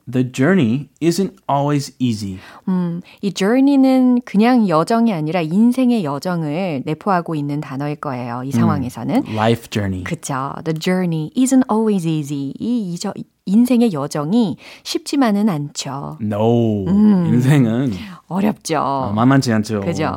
The 0.09 0.31
journey 0.31 0.87
isn't 1.01 1.35
always 1.51 1.93
easy. 1.99 2.39
음, 2.69 3.01
이 3.21 3.33
journey는 3.33 4.21
그냥 4.23 4.69
여정이 4.69 5.11
아니라 5.11 5.41
인생의 5.41 6.05
여정을 6.05 6.83
내포하고 6.85 7.35
있는 7.35 7.59
단어일 7.59 7.97
거예요. 7.97 8.43
이 8.45 8.51
상황에서는. 8.51 9.23
Life 9.27 9.67
journey. 9.69 10.05
그쵸. 10.05 10.53
The 10.63 10.79
journey 10.79 11.29
isn't 11.35 11.63
always 11.69 12.07
easy. 12.07 12.53
이 12.57 12.93
이저, 12.93 13.13
인생의 13.47 13.93
여정이 13.93 14.57
쉽지만은 14.83 15.49
않죠. 15.49 16.19
No. 16.21 16.85
인생은 16.87 17.93
어렵죠. 18.27 19.13
만만치 19.15 19.51
않죠. 19.53 19.81
그죠. 19.81 20.13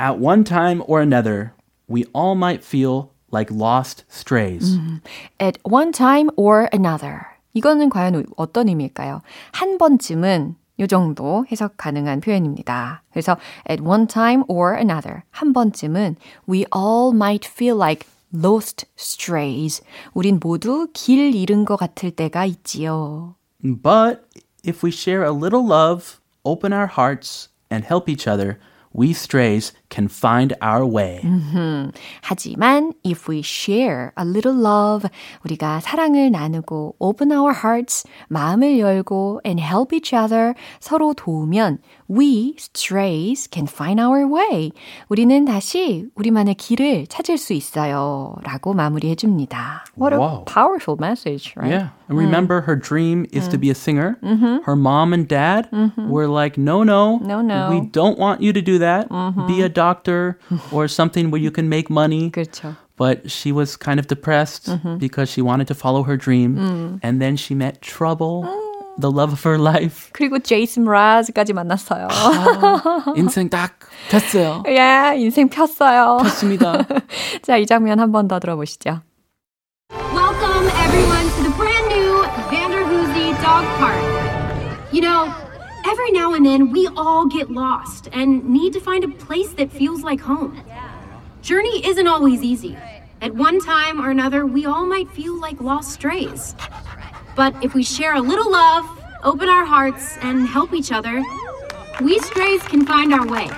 At 0.00 0.18
one 0.18 0.44
time 0.44 0.82
or 0.86 1.02
another, 1.02 1.52
we 1.88 2.04
all 2.14 2.34
might 2.34 2.64
feel 2.64 3.10
like 3.32 3.52
lost 3.52 4.04
strays. 4.10 4.78
At 5.38 5.58
one 5.64 5.92
time 5.92 6.30
or 6.36 6.68
another. 6.72 7.26
이거는 7.52 7.90
과연 7.90 8.24
어떤 8.36 8.68
의미일까요? 8.68 9.20
한 9.52 9.78
번쯤은 9.78 10.56
요 10.80 10.86
정도 10.88 11.46
해석 11.52 11.76
가능한 11.76 12.20
표현입니다. 12.20 13.02
그래서 13.12 13.36
at 13.70 13.82
one 13.82 14.06
time 14.08 14.42
or 14.48 14.76
another. 14.76 15.22
한 15.30 15.52
번쯤은 15.52 16.16
we 16.48 16.64
all 16.74 17.14
might 17.14 17.46
feel 17.46 17.76
like 17.76 18.06
lost 18.33 18.85
strays. 18.97 19.81
우린 20.13 20.39
모두 20.39 20.87
길 20.93 21.35
잃은 21.35 21.65
것 21.65 21.77
같을 21.77 22.11
때가 22.11 22.45
있지요. 22.45 23.35
But 23.63 24.27
if 24.63 24.83
we 24.83 24.91
share 24.91 25.23
a 25.23 25.31
little 25.31 25.65
love, 25.65 26.19
open 26.43 26.73
our 26.73 26.87
hearts, 26.87 27.49
and 27.69 27.85
help 27.85 28.09
each 28.09 28.27
other, 28.27 28.59
we 28.93 29.11
strays 29.11 29.73
can 29.93 30.07
find 30.07 30.53
our 30.61 30.85
way. 30.85 31.19
하지만 32.21 32.93
if 33.03 33.27
we 33.29 33.41
share 33.41 34.11
a 34.17 34.23
little 34.25 34.55
love, 34.55 35.07
우리가 35.45 35.79
사랑을 35.81 36.31
나누고 36.31 36.95
open 36.99 37.31
our 37.31 37.53
hearts, 37.53 38.05
마음을 38.27 38.79
열고 38.79 39.41
and 39.45 39.61
help 39.61 39.93
each 39.93 40.13
other, 40.15 40.53
서로 40.79 41.13
도우면 41.13 41.79
we 42.09 42.55
strays 42.57 43.47
can 43.51 43.67
find 43.67 43.99
our 43.99 44.25
way. 44.25 44.71
우리는 45.09 45.45
다시 45.45 46.07
우리만의 46.15 46.55
길을 46.55 47.07
찾을 47.07 47.37
수 47.37 47.53
있어요. 47.53 48.35
라고 48.43 48.73
마무리해 48.73 49.15
줍니다. 49.15 49.83
What 49.97 50.13
a 50.13 50.19
Wow. 50.19 50.43
powerful 50.45 50.97
message, 50.99 51.53
right? 51.55 51.71
Yeah. 51.71 51.89
And 52.09 52.17
remember, 52.17 52.61
her 52.61 52.75
dream 52.75 53.25
is 53.31 53.47
to 53.49 53.57
be 53.59 53.69
a 53.69 53.75
singer. 53.75 54.17
Her 54.65 54.75
mom 54.75 55.13
and 55.13 55.27
dad 55.27 55.69
were 56.09 56.27
like, 56.27 56.57
no, 56.57 56.83
no. 56.83 57.19
No, 57.21 57.41
no. 57.41 57.69
We 57.69 57.81
don't 57.91 58.17
want 58.17 58.41
you 58.41 58.51
to 58.53 58.61
do 58.61 58.79
that. 58.79 59.07
Be 59.47 59.61
a 59.61 59.69
doctor 59.69 59.79
or 60.71 60.87
something 60.87 61.31
where 61.31 61.41
you 61.41 61.51
can 61.51 61.67
make 61.69 61.89
money. 61.89 62.31
그렇죠. 62.31 62.75
But 62.97 63.29
she 63.31 63.51
was 63.51 63.77
kind 63.77 63.99
of 63.99 64.07
depressed 64.07 64.69
because 64.99 65.29
she 65.31 65.41
wanted 65.41 65.67
to 65.67 65.73
follow 65.75 66.03
her 66.03 66.17
dream. 66.17 66.99
And 67.01 67.19
then 67.21 67.35
she 67.37 67.55
met 67.55 67.81
trouble. 67.81 68.45
the 68.99 69.09
love 69.09 69.31
of 69.31 69.43
her 69.47 69.57
life. 69.57 70.09
그리고 70.11 70.39
제이슨 70.39 70.83
라즈까지 70.83 71.53
만났어요. 71.53 72.09
아, 72.11 73.13
인생 73.15 73.47
딱 73.49 73.79
됐어요. 74.09 74.61
예, 74.67 74.77
yeah, 74.77 75.23
인생 75.23 75.47
폈어요. 75.47 76.17
폈습니다. 76.21 76.85
자, 77.41 77.55
이 77.55 77.65
장면 77.65 78.01
한 78.01 78.11
번 78.11 78.27
더 78.27 78.39
들어보시죠. 78.41 78.99
Every 85.94 86.10
now 86.10 86.34
and 86.34 86.44
then 86.44 86.72
we 86.72 86.88
all 86.96 87.24
get 87.24 87.52
lost 87.52 88.08
and 88.12 88.44
need 88.48 88.72
to 88.72 88.80
find 88.80 89.04
a 89.04 89.08
place 89.08 89.52
that 89.52 89.70
feels 89.70 90.02
like 90.02 90.18
home. 90.18 90.60
Journey 91.40 91.86
isn't 91.86 92.08
always 92.08 92.42
easy. 92.42 92.76
At 93.20 93.32
one 93.32 93.60
time 93.60 94.04
or 94.04 94.10
another, 94.10 94.44
we 94.44 94.66
all 94.66 94.84
might 94.86 95.08
feel 95.12 95.38
like 95.38 95.60
lost 95.60 95.92
strays. 95.92 96.56
But 97.36 97.54
if 97.62 97.74
we 97.74 97.84
share 97.84 98.16
a 98.16 98.20
little 98.20 98.50
love, 98.50 98.84
open 99.22 99.48
our 99.48 99.64
hearts, 99.64 100.16
and 100.20 100.48
help 100.48 100.72
each 100.72 100.90
other, 100.90 101.24
we 102.00 102.18
strays 102.18 102.60
can 102.64 102.84
find 102.84 103.14
our 103.14 103.24
way. 103.24 103.48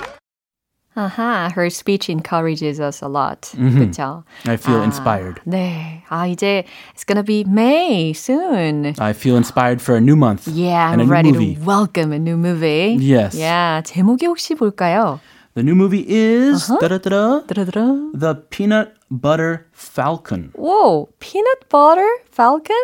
아하, 0.95 1.49
her 1.55 1.67
speech 1.69 2.09
encourages 2.09 2.81
us 2.81 3.01
a 3.01 3.07
lot. 3.07 3.51
그렇죠? 3.55 4.23
I 4.45 4.55
feel 4.57 4.81
아, 4.81 4.83
inspired. 4.83 5.39
네. 5.45 6.03
아, 6.09 6.27
이제 6.27 6.65
it's 6.93 7.05
gonna 7.05 7.23
be 7.23 7.45
May 7.47 8.11
soon. 8.13 8.93
I 8.99 9.13
feel 9.13 9.37
inspired 9.37 9.81
for 9.81 9.95
a 9.95 10.01
new 10.01 10.17
month. 10.17 10.49
Yeah, 10.49 10.91
and 10.91 10.99
a 10.99 11.05
I'm 11.05 11.07
new 11.07 11.13
ready 11.13 11.31
movie. 11.31 11.55
to 11.55 11.61
welcome 11.63 12.11
a 12.11 12.19
new 12.19 12.35
movie. 12.35 12.97
Yes. 12.99 13.37
Yeah, 13.39 13.81
제목이 13.85 14.25
혹시 14.27 14.53
볼까요? 14.55 15.21
The 15.53 15.63
new 15.63 15.75
movie 15.75 16.03
is 16.07 16.67
da-da-da-da, 16.67 17.43
드르드르. 17.47 18.11
The 18.17 18.35
Peanut 18.49 18.91
Butter 19.09 19.65
Falcon. 19.73 20.51
오, 20.57 21.07
peanut 21.19 21.67
butter 21.69 22.07
falcon? 22.31 22.79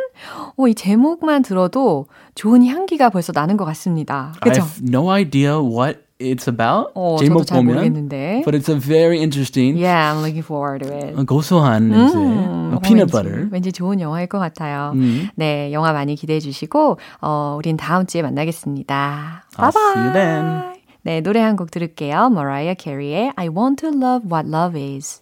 오, 0.55 0.67
이 0.67 0.75
제목만 0.75 1.43
들어도 1.43 2.07
좋은 2.35 2.65
향기가 2.65 3.09
벌써 3.09 3.31
나는 3.33 3.57
것 3.57 3.65
같습니다. 3.65 4.33
I 4.35 4.39
그렇죠? 4.51 4.61
have 4.63 4.81
no 4.83 5.09
idea 5.09 5.59
what 5.61 5.99
it's 6.20 6.46
about. 6.48 6.92
어, 6.94 7.16
제목 7.18 7.44
잘 7.46 7.58
보면, 7.58 7.74
모르겠는데. 7.76 8.42
but 8.44 8.54
it's 8.54 8.68
a 8.68 8.78
very 8.78 9.18
interesting. 9.18 9.76
Yeah, 9.76 10.12
I'm 10.12 10.22
looking 10.22 10.42
forward 10.44 10.84
to 10.84 10.92
it. 10.94 11.14
고소한 11.26 11.88
냄새. 11.88 12.16
음, 12.18 12.74
어, 12.74 12.80
peanut 12.80 13.10
왠지, 13.10 13.12
butter. 13.12 13.48
왠지 13.50 13.72
좋은 13.72 14.00
영화일 14.00 14.26
것 14.28 14.38
같아요. 14.38 14.92
음. 14.94 15.28
네, 15.36 15.72
영화 15.72 15.92
많이 15.92 16.14
기대해 16.14 16.40
주시고, 16.40 16.98
어, 17.22 17.54
우린 17.58 17.76
다음 17.76 18.06
주에 18.06 18.22
만나겠습니다. 18.22 19.44
I'll 19.56 19.72
바이바이. 19.72 19.92
see 19.92 20.02
you 20.02 20.12
then. 20.12 20.72
네, 21.04 21.20
노래 21.20 21.40
한 21.40 21.56
곡 21.56 21.70
들을게요. 21.70 22.28
Mariah 22.30 22.76
Carey의 22.78 23.32
I 23.36 23.48
Want 23.48 23.80
to 23.80 23.88
Love 23.90 24.28
What 24.30 24.48
Love 24.48 24.76
Is. 24.78 25.21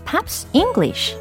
Pops 0.11 0.49
English 0.51 1.15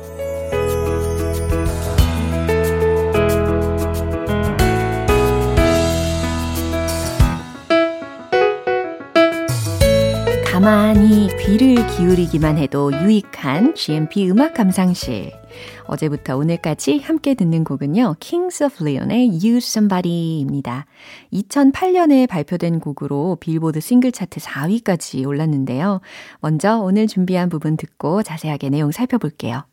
가만히 10.45 11.29
귀를 11.39 11.87
기울이기만 11.87 12.59
해도 12.59 12.93
유익한 12.93 13.77
GMP 13.77 14.29
음악 14.29 14.55
감상실. 14.55 15.40
어제부터 15.85 16.37
오늘까지 16.37 16.99
함께 16.99 17.35
듣는 17.35 17.65
곡은요. 17.65 18.17
Kings 18.21 18.63
of 18.63 18.85
Leon의 18.85 19.41
Use 19.43 19.59
Somebody입니다. 19.59 20.87
2008년에 21.33 22.29
발표된 22.29 22.81
곡으로 22.81 23.37
빌보드 23.41 23.81
싱글 23.81 24.13
차트 24.13 24.41
4위까지 24.41 25.27
올랐는데요. 25.27 26.01
먼저 26.41 26.79
오늘 26.79 27.07
준비한 27.07 27.49
부분 27.49 27.77
듣고 27.77 28.23
자세하게 28.23 28.71
내용 28.71 28.91
살펴볼게요. 28.91 29.65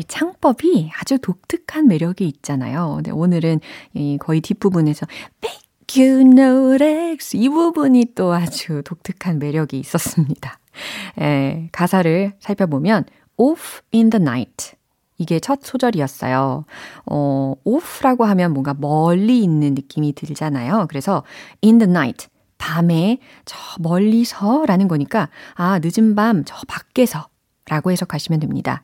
이 0.00 0.04
창법이 0.04 0.90
아주 0.98 1.18
독특한 1.18 1.86
매력이 1.86 2.26
있잖아요. 2.26 3.00
네, 3.04 3.10
오늘은 3.10 3.60
이 3.92 4.16
거의 4.18 4.40
뒷부분에서 4.40 5.06
make 5.44 6.02
you 6.02 6.20
notice 6.22 7.38
이 7.38 7.50
부분이 7.50 8.12
또 8.14 8.32
아주 8.32 8.80
독특한 8.82 9.38
매력이 9.38 9.78
있었습니다. 9.78 10.58
에, 11.20 11.68
가사를 11.72 12.32
살펴보면 12.40 13.04
off 13.36 13.82
in 13.92 14.08
the 14.08 14.22
night 14.22 14.72
이게 15.18 15.38
첫 15.38 15.58
소절이었어요. 15.62 16.64
어, 17.04 17.54
off라고 17.64 18.24
하면 18.24 18.54
뭔가 18.54 18.72
멀리 18.72 19.42
있는 19.42 19.74
느낌이 19.74 20.14
들잖아요. 20.14 20.86
그래서 20.88 21.24
in 21.62 21.76
the 21.76 21.90
night 21.90 22.28
밤에 22.56 23.18
저 23.44 23.58
멀리서라는 23.80 24.88
거니까 24.88 25.28
아, 25.56 25.78
늦은 25.82 26.14
밤 26.14 26.44
저 26.46 26.56
밖에서 26.66 27.28
라고 27.66 27.90
해석하시면 27.90 28.40
됩니다. 28.40 28.82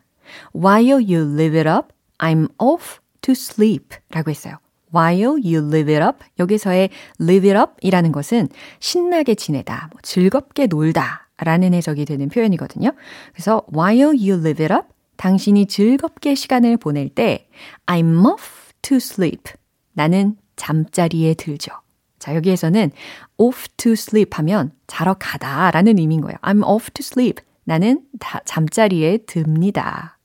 While 0.54 1.02
you 1.02 1.22
live 1.22 1.58
it 1.58 1.68
up, 1.68 1.88
I'm 2.18 2.48
off 2.58 2.98
to 3.22 3.32
sleep 3.32 3.96
라고 4.10 4.30
했어요. 4.30 4.58
While 4.94 5.42
you 5.42 5.66
live 5.66 5.92
it 5.92 6.02
up, 6.02 6.24
여기서의 6.38 6.90
live 7.20 7.50
it 7.50 7.58
up 7.58 7.72
이라는 7.80 8.12
것은 8.12 8.48
신나게 8.78 9.34
지내다, 9.34 9.90
뭐 9.92 10.00
즐겁게 10.02 10.66
놀다 10.66 11.28
라는 11.38 11.74
해석이 11.74 12.04
되는 12.04 12.28
표현이거든요. 12.28 12.92
그래서 13.32 13.62
while 13.74 14.16
you 14.16 14.38
live 14.38 14.64
it 14.64 14.72
up, 14.72 14.86
당신이 15.16 15.66
즐겁게 15.66 16.34
시간을 16.34 16.76
보낼 16.76 17.08
때 17.08 17.48
I'm 17.86 18.24
off 18.26 18.72
to 18.82 18.96
sleep. 18.96 19.52
나는 19.92 20.36
잠자리에 20.56 21.34
들죠. 21.34 21.72
자, 22.18 22.34
여기에서는 22.34 22.90
off 23.36 23.68
to 23.76 23.92
sleep 23.92 24.30
하면 24.34 24.72
자러 24.86 25.14
가다 25.14 25.70
라는 25.70 25.98
의미인 25.98 26.20
거예요. 26.20 26.36
I'm 26.42 26.66
off 26.66 26.90
to 26.92 27.02
sleep. 27.02 27.44
나는 27.64 28.02
다 28.18 28.40
잠자리에 28.44 29.18
듭니다. 29.26 30.15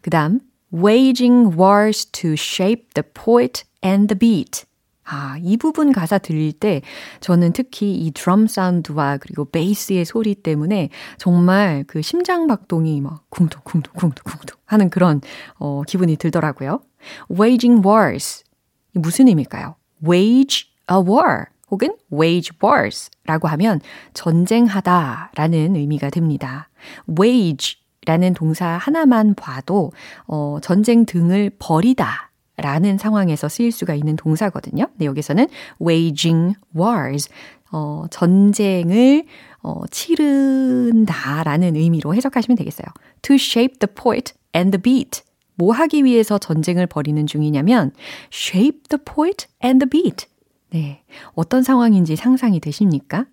그 0.00 0.10
다음, 0.10 0.40
waging 0.72 1.56
wars 1.58 2.06
to 2.06 2.32
shape 2.32 2.88
the 2.94 3.02
poet 3.12 3.64
and 3.84 4.14
the 4.14 4.18
beat. 4.18 4.64
아, 5.04 5.36
이 5.42 5.56
부분 5.56 5.92
가사 5.92 6.18
들릴 6.18 6.52
때 6.52 6.82
저는 7.18 7.52
특히 7.52 7.92
이 7.94 8.12
드럼 8.12 8.46
사운드와 8.46 9.16
그리고 9.16 9.44
베이스의 9.44 10.04
소리 10.04 10.36
때문에 10.36 10.90
정말 11.18 11.84
그 11.88 12.00
심장 12.00 12.46
박동이 12.46 13.00
막 13.00 13.28
쿵퉁쿵퉁 13.30 13.92
쿵퉁쿵퉁 13.94 14.56
하는 14.66 14.88
그런 14.88 15.20
어, 15.58 15.82
기분이 15.86 16.16
들더라고요. 16.16 16.80
waging 17.28 17.84
wars. 17.84 18.44
이 18.94 19.00
무슨 19.00 19.26
의미일까요? 19.26 19.74
wage 20.06 20.68
a 20.88 20.98
war 20.98 21.46
혹은 21.72 21.96
wage 22.12 22.56
wars 22.62 23.10
라고 23.24 23.48
하면 23.48 23.80
전쟁하다 24.14 25.32
라는 25.34 25.74
의미가 25.74 26.10
됩니다. 26.10 26.68
wage 27.18 27.79
라는 28.06 28.32
동사 28.32 28.66
하나만 28.66 29.34
봐도 29.34 29.92
어, 30.26 30.58
전쟁 30.62 31.04
등을 31.04 31.50
벌이다 31.58 32.30
라는 32.56 32.98
상황에서 32.98 33.48
쓰일 33.48 33.72
수가 33.72 33.94
있는 33.94 34.16
동사거든요. 34.16 34.86
근데 34.88 35.04
여기서는 35.04 35.48
waging 35.80 36.56
wars, 36.76 37.28
어, 37.72 38.04
전쟁을 38.10 39.24
어, 39.62 39.82
치른다 39.90 41.42
라는 41.44 41.76
의미로 41.76 42.14
해석하시면 42.14 42.56
되겠어요. 42.56 42.86
To 43.22 43.34
shape 43.34 43.78
the 43.78 43.94
poet 43.94 44.34
and 44.54 44.76
the 44.76 44.82
beat. 44.82 45.22
뭐 45.54 45.74
하기 45.74 46.04
위해서 46.04 46.38
전쟁을 46.38 46.86
벌이는 46.86 47.26
중이냐면 47.26 47.92
shape 48.32 48.82
the 48.88 49.02
poet 49.04 49.46
and 49.62 49.86
the 49.86 49.90
beat. 49.90 50.26
네. 50.70 51.02
어떤 51.34 51.62
상황인지 51.62 52.16
상상이 52.16 52.60
되십니까? 52.60 53.26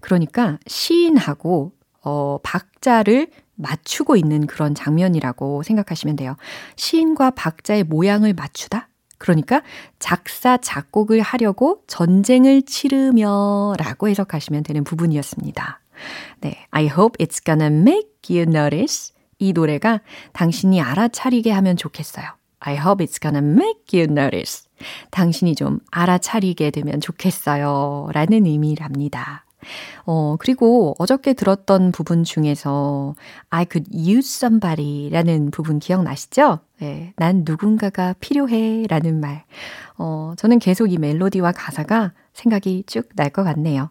그러니까 0.00 0.58
시인하고 0.66 1.72
어 2.04 2.38
박자를 2.42 3.28
맞추고 3.54 4.16
있는 4.16 4.46
그런 4.46 4.74
장면이라고 4.74 5.62
생각하시면 5.62 6.16
돼요. 6.16 6.36
시인과 6.76 7.30
박자의 7.32 7.84
모양을 7.84 8.32
맞추다? 8.34 8.88
그러니까 9.18 9.62
작사, 10.00 10.56
작곡을 10.56 11.20
하려고 11.20 11.82
전쟁을 11.86 12.62
치르며 12.62 13.74
라고 13.78 14.08
해석하시면 14.08 14.64
되는 14.64 14.82
부분이었습니다. 14.82 15.80
네. 16.40 16.66
I 16.70 16.86
hope 16.86 17.24
it's 17.24 17.44
gonna 17.44 17.72
make 17.72 18.10
you 18.28 18.42
notice. 18.42 19.14
이 19.38 19.52
노래가 19.52 20.00
당신이 20.32 20.80
알아차리게 20.80 21.52
하면 21.52 21.76
좋겠어요. 21.76 22.26
I 22.60 22.76
hope 22.76 23.04
it's 23.06 23.20
gonna 23.20 23.44
make 23.44 24.00
you 24.00 24.10
notice. 24.10 24.64
당신이 25.10 25.54
좀 25.54 25.78
알아차리게 25.90 26.70
되면 26.70 27.00
좋겠어요. 27.00 28.08
라는 28.12 28.46
의미랍니다. 28.46 29.44
어, 30.06 30.36
그리고 30.38 30.94
어저께 30.98 31.34
들었던 31.34 31.92
부분 31.92 32.24
중에서 32.24 33.14
I 33.50 33.66
could 33.70 33.90
use 33.96 34.36
somebody 34.38 35.10
라는 35.10 35.50
부분 35.50 35.78
기억나시죠? 35.78 36.60
네, 36.80 37.12
난 37.16 37.42
누군가가 37.46 38.14
필요해 38.20 38.86
라는 38.88 39.20
말. 39.20 39.44
어, 39.98 40.34
저는 40.36 40.58
계속 40.58 40.92
이 40.92 40.98
멜로디와 40.98 41.52
가사가 41.52 42.12
생각이 42.34 42.84
쭉 42.86 43.08
날 43.16 43.30
것 43.30 43.44
같네요. 43.44 43.90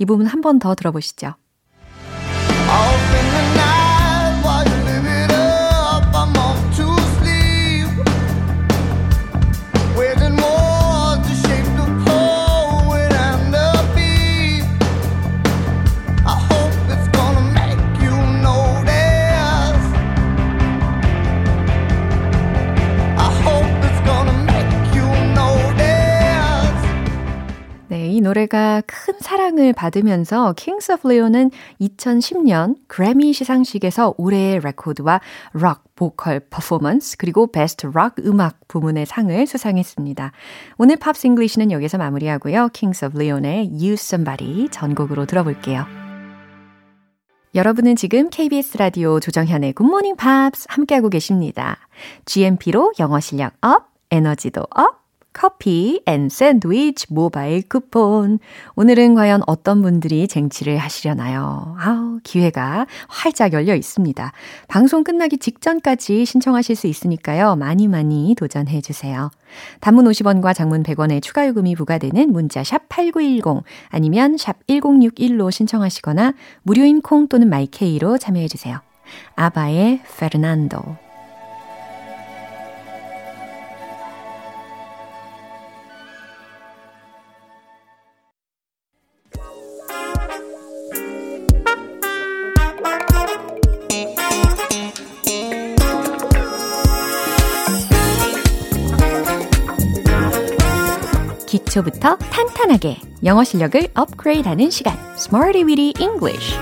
이 0.00 0.04
부분 0.04 0.26
한 0.26 0.40
번 0.42 0.58
더 0.58 0.74
들어보시죠. 0.74 1.34
노래가 28.32 28.82
큰 28.86 29.14
사랑을 29.20 29.72
받으면서 29.74 30.54
Kings 30.56 30.90
of 30.90 31.06
Leon은 31.06 31.50
2010년 31.80 32.76
그래미 32.86 33.34
시상식에서 33.34 34.14
올해의 34.16 34.60
레코드와 34.60 35.20
록 35.52 35.82
보컬 35.94 36.40
퍼포먼스 36.40 37.16
그리고 37.18 37.52
베스트 37.52 37.86
록 37.86 38.18
음악 38.20 38.66
부문의 38.68 39.04
상을 39.04 39.46
수상했습니다. 39.46 40.32
오늘 40.78 40.96
Pops 40.96 41.26
English는 41.26 41.70
여기서 41.72 41.98
마무리하고요. 41.98 42.70
Kings 42.72 43.04
of 43.04 43.18
Leon의 43.20 43.70
Use 43.72 44.16
Somebody 44.16 44.68
전곡으로 44.70 45.26
들어볼게요. 45.26 45.84
여러분은 47.54 47.96
지금 47.96 48.30
KBS 48.30 48.78
라디오 48.78 49.20
조정현의 49.20 49.74
Morning 49.78 50.16
Pops 50.16 50.66
함께하고 50.70 51.10
계십니다. 51.10 51.76
GMP로 52.24 52.94
영어 52.98 53.20
실력 53.20 53.52
up, 53.60 53.90
에너지도 54.10 54.62
up, 54.70 55.01
커피 55.32 56.02
and 56.06 56.28
샌드위치 56.28 57.06
모바일 57.12 57.62
쿠폰. 57.68 58.38
오늘은 58.74 59.14
과연 59.14 59.42
어떤 59.46 59.82
분들이 59.82 60.28
쟁취를 60.28 60.78
하시려나요? 60.78 61.76
아우, 61.78 62.20
기회가 62.22 62.86
활짝 63.08 63.52
열려 63.52 63.74
있습니다. 63.74 64.32
방송 64.68 65.04
끝나기 65.04 65.38
직전까지 65.38 66.24
신청하실 66.24 66.76
수 66.76 66.86
있으니까요. 66.86 67.56
많이 67.56 67.88
많이 67.88 68.34
도전해 68.36 68.80
주세요. 68.80 69.30
단문 69.80 70.06
50원과 70.06 70.54
장문 70.54 70.82
100원의 70.82 71.22
추가 71.22 71.46
요금이 71.46 71.74
부과되는 71.76 72.32
문자 72.32 72.64
샵 72.64 72.88
8910 72.88 73.64
아니면 73.88 74.36
샵 74.36 74.66
1061로 74.66 75.50
신청하시거나 75.50 76.34
무료인 76.62 77.00
콩 77.00 77.28
또는 77.28 77.48
My 77.48 77.76
K로 77.76 78.18
참여해 78.18 78.48
주세요. 78.48 78.80
아바의 79.36 80.00
페르난도. 80.18 81.11
기초부터 101.72 102.16
탄탄하게 102.16 102.98
영어 103.24 103.44
실력을 103.44 103.80
업그레이드하는 103.94 104.70
시간, 104.70 104.94
Smarty 105.16 105.64
Weedy 105.64 105.94
English. 105.98 106.54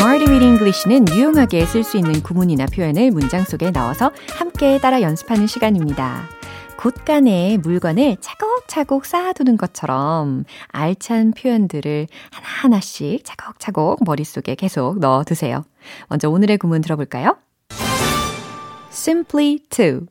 Weedy 0.00 0.46
English는 0.46 1.08
유용하게 1.08 1.64
쓸 1.64 1.82
수 1.82 1.96
있는 1.96 2.22
구문이나 2.22 2.66
표현을 2.66 3.10
문장 3.10 3.44
속에 3.44 3.70
넣어서 3.70 4.12
함께 4.36 4.78
따라 4.78 5.00
연습하는 5.00 5.46
시간입니다. 5.46 6.28
곳간에 6.82 7.58
물건을 7.58 8.16
차곡차곡 8.20 9.06
쌓아두는 9.06 9.56
것처럼 9.56 10.42
알찬 10.66 11.30
표현들을 11.30 12.08
하나하나씩 12.32 13.24
차곡차곡 13.24 14.02
머릿속에 14.02 14.56
계속 14.56 14.98
넣어 14.98 15.22
두세요. 15.22 15.62
먼저 16.08 16.28
오늘의 16.28 16.58
구문 16.58 16.80
들어볼까요? 16.80 17.36
simply 18.90 19.60
to, 19.70 20.06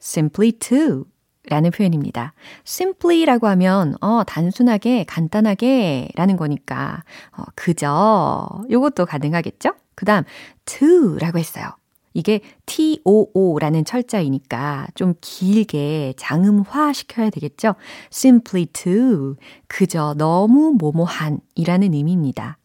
simply 0.00 0.52
to 0.52 1.04
라는 1.50 1.70
표현입니다. 1.70 2.32
simply라고 2.66 3.46
하면 3.48 3.94
어 4.00 4.24
단순하게 4.24 5.04
간단하게 5.04 6.08
라는 6.14 6.38
거니까 6.38 7.04
어 7.36 7.42
그저 7.54 8.48
요것도 8.70 9.04
가능하겠죠? 9.04 9.74
그다음 9.94 10.24
to라고 10.64 11.38
했어요. 11.38 11.66
이게 12.14 12.40
TOO라는 12.66 13.84
철자이니까 13.84 14.86
좀 14.94 15.14
길게 15.20 16.14
장음화 16.16 16.92
시켜야 16.92 17.28
되겠죠? 17.28 17.74
simply 18.12 18.66
to, 18.66 19.34
그저 19.66 20.14
너무 20.16 20.74
뭐뭐한 20.78 21.40
이라는 21.56 21.92
의미입니다. 21.92 22.58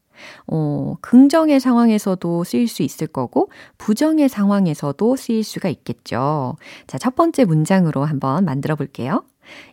어, 0.48 0.96
긍정의 1.02 1.60
상황에서도 1.60 2.44
쓰일 2.44 2.68
수 2.68 2.84
있을 2.84 3.08
거고, 3.08 3.50
부정의 3.78 4.30
상황에서도 4.30 5.16
쓰일 5.16 5.44
수가 5.44 5.70
있겠죠. 5.70 6.56
자, 6.88 6.98
첫 6.98 7.16
번째 7.16 7.46
문장으로 7.46 8.06
한번 8.06 8.46
만들어 8.46 8.76
볼게요. 8.76 9.24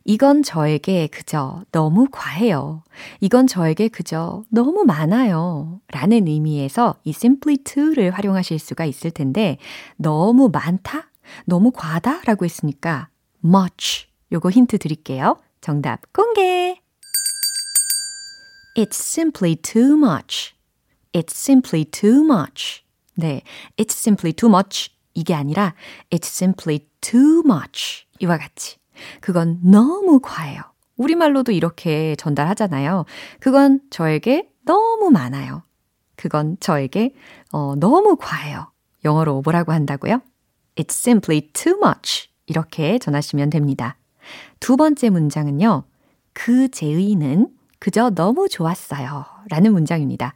이건 0.05 0.43
저에게 0.43 1.07
그저 1.09 1.63
너무 1.73 2.07
과해요. 2.11 2.83
이건 3.21 3.47
저에게 3.47 3.89
그저 3.89 4.45
너무 4.51 4.85
많아요. 4.85 5.81
라는 5.89 6.27
의미에서 6.27 6.97
이 7.05 7.11
simply 7.11 7.59
to를 7.59 8.11
활용하실 8.11 8.59
수가 8.59 8.85
있을 8.85 9.11
텐데, 9.11 9.59
너무 9.97 10.51
많다? 10.53 11.11
너무 11.45 11.71
과다? 11.73 12.21
라고 12.25 12.45
했으니까 12.45 13.09
much. 13.45 14.07
요거 14.33 14.51
힌트 14.51 14.79
드릴게요. 14.79 15.37
정답 15.61 16.13
공개! 16.13 16.81
It's 18.77 18.97
simply 19.01 19.57
too 19.57 19.97
much. 19.97 20.55
It's 21.13 21.35
simply 21.35 21.85
too 21.85 22.23
much. 22.25 22.85
네, 23.15 23.43
it's 23.77 23.97
simply 23.97 24.33
too 24.33 24.51
much. 24.51 24.91
이게 25.15 25.33
아니라 25.35 25.75
it's 26.11 26.27
simply 26.27 26.87
too 27.01 27.43
much. 27.45 28.07
이와 28.21 28.37
같이. 28.37 28.77
그건 29.21 29.59
너무 29.63 30.21
과해요. 30.21 30.61
우리말로도 30.97 31.53
이렇게 31.53 32.17
전달하잖아요. 32.17 33.05
그건 33.41 33.81
저에게 33.91 34.49
너무 34.65 35.11
많아요. 35.11 35.63
그건 36.17 36.57
저에게 36.61 37.15
어, 37.53 37.75
너무 37.77 38.17
과해요. 38.17 38.71
영어로 39.05 39.43
뭐라고 39.43 39.73
한다고요? 39.73 40.21
It's 40.77 40.93
simply 40.93 41.51
too 41.53 41.79
much. 41.79 42.29
이렇게 42.47 42.99
전하시면 42.99 43.51
됩니다. 43.51 43.97
두 44.61 44.77
번째 44.77 45.11
문장은요. 45.11 45.85
그 46.33 46.69
제의는 46.71 47.49
그저 47.79 48.11
너무 48.11 48.49
좋았어요. 48.49 49.25
라는 49.49 49.73
문장입니다. 49.73 50.35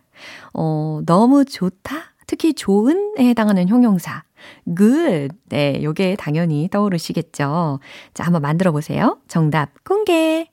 어, 0.55 1.01
너무 1.07 1.45
좋다? 1.45 2.15
특히 2.27 2.55
좋은에 2.55 3.29
해당하는 3.29 3.69
형용사. 3.69 4.23
Good. 4.77 5.37
네, 5.49 5.83
요게 5.83 6.17
당연히 6.17 6.69
떠오르시겠죠. 6.71 7.81
자, 8.15 8.25
한번 8.25 8.43
만들어 8.43 8.73
보세요. 8.73 9.19
정답 9.29 9.85
공개. 9.85 10.49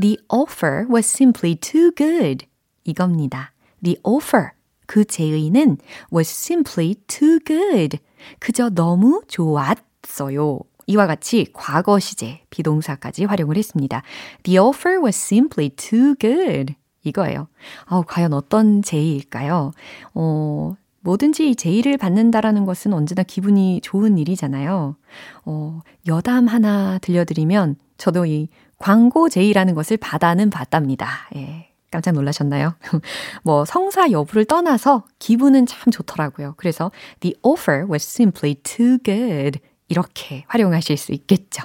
The 0.00 0.18
offer 0.28 0.86
was 0.90 1.06
simply 1.06 1.54
too 1.54 1.92
good. 1.94 2.46
이겁니다. 2.84 3.52
The 3.82 3.98
offer. 4.02 4.50
그 4.86 5.04
제의는 5.04 5.78
was 6.12 6.30
simply 6.30 6.94
too 7.06 7.38
good. 7.44 7.98
그저 8.38 8.70
너무 8.70 9.22
좋았어요. 9.28 10.60
이와 10.86 11.06
같이 11.06 11.46
과거 11.52 11.98
시제 11.98 12.42
비동사까지 12.50 13.24
활용을 13.24 13.56
했습니다. 13.56 14.02
The 14.42 14.58
offer 14.58 15.00
was 15.00 15.16
simply 15.16 15.70
too 15.70 16.14
good. 16.18 16.74
이거예요. 17.04 17.48
아, 17.86 18.02
과연 18.06 18.32
어떤 18.32 18.82
제의일까요? 18.82 19.72
어, 20.14 20.74
뭐든지 21.02 21.56
제의를 21.56 21.98
받는다라는 21.98 22.64
것은 22.64 22.92
언제나 22.92 23.22
기분이 23.22 23.80
좋은 23.82 24.18
일이잖아요. 24.18 24.96
어, 25.44 25.80
여담 26.06 26.46
하나 26.46 26.98
들려드리면 26.98 27.76
저도 27.98 28.26
이 28.26 28.48
광고 28.78 29.28
제의라는 29.28 29.74
것을 29.74 29.96
받아는 29.96 30.50
받답니다. 30.50 31.28
예. 31.36 31.68
깜짝 31.90 32.12
놀라셨나요? 32.12 32.74
뭐 33.44 33.64
성사 33.64 34.10
여부를 34.10 34.46
떠나서 34.46 35.04
기분은 35.18 35.66
참 35.66 35.92
좋더라고요. 35.92 36.54
그래서 36.56 36.90
the 37.20 37.36
offer 37.42 37.86
was 37.88 38.04
simply 38.04 38.54
too 38.54 38.98
good. 39.04 39.60
이렇게 39.88 40.44
활용하실 40.48 40.96
수 40.96 41.12
있겠죠. 41.12 41.62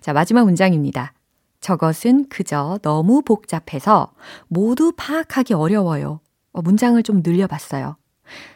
자, 0.00 0.12
마지막 0.12 0.44
문장입니다. 0.44 1.12
저것은 1.60 2.28
그저 2.28 2.78
너무 2.82 3.22
복잡해서 3.22 4.12
모두 4.48 4.92
파악하기 4.96 5.54
어려워요. 5.54 6.20
어, 6.52 6.62
문장을 6.62 7.00
좀 7.04 7.22
늘려봤어요. 7.24 7.96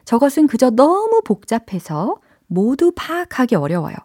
저것은 0.05 0.47
그저 0.47 0.71
너무 0.71 1.23
복잡해서 1.25 2.17
모두 2.47 2.93
파악하기 2.95 3.55
어려워요. 3.55 3.97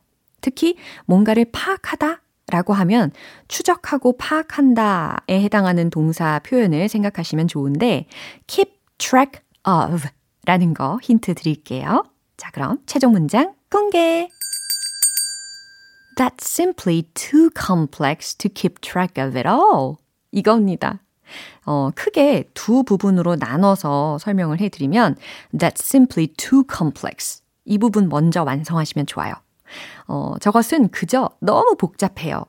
특히 0.41 0.75
뭔가를 1.05 1.45
파악하다 1.51 2.21
라고 2.51 2.73
하면 2.73 3.11
추적하고 3.47 4.17
파악한다에 4.17 5.29
해당하는 5.29 5.89
동사 5.89 6.39
표현을 6.39 6.89
생각하시면 6.89 7.47
좋은데 7.47 8.07
keep 8.47 8.73
track 8.97 9.41
of 9.67 10.07
라는 10.45 10.73
거 10.73 10.99
힌트 11.03 11.35
드릴게요. 11.35 12.03
자, 12.37 12.49
그럼 12.51 12.79
최종 12.85 13.11
문장 13.11 13.53
공개! 13.69 14.29
That's 16.15 16.43
simply 16.43 17.03
too 17.13 17.49
complex 17.55 18.35
to 18.35 18.49
keep 18.53 18.81
track 18.81 19.23
of 19.23 19.37
it 19.37 19.47
all. 19.47 19.97
이겁니다. 20.31 21.01
어, 21.65 21.89
크게 21.95 22.49
두 22.53 22.83
부분으로 22.83 23.35
나눠서 23.35 24.17
설명을 24.19 24.59
해드리면 24.59 25.15
That's 25.53 25.81
simply 25.81 26.27
too 26.27 26.63
complex. 26.71 27.41
이 27.65 27.77
부분 27.77 28.09
먼저 28.09 28.43
완성하시면 28.43 29.05
좋아요. 29.05 29.33
어, 30.07 30.35
저것은 30.39 30.89
그저 30.89 31.29
너무 31.39 31.75
복잡해요. 31.75 32.45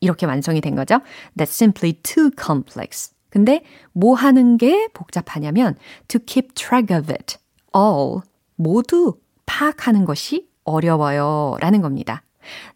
이렇게 0.00 0.26
완성이 0.26 0.60
된 0.60 0.74
거죠. 0.74 1.00
That's 1.36 1.50
simply 1.50 1.94
too 2.02 2.30
complex. 2.38 3.12
근데 3.30 3.62
뭐 3.92 4.14
하는 4.14 4.56
게 4.56 4.88
복잡하냐면 4.92 5.76
to 6.08 6.20
keep 6.24 6.54
track 6.54 6.96
of 6.96 7.12
it 7.12 7.36
all 7.74 8.22
모두 8.56 9.14
파악하는 9.46 10.04
것이 10.04 10.48
어려워요 10.64 11.56
라는 11.60 11.80
겁니다. 11.80 12.22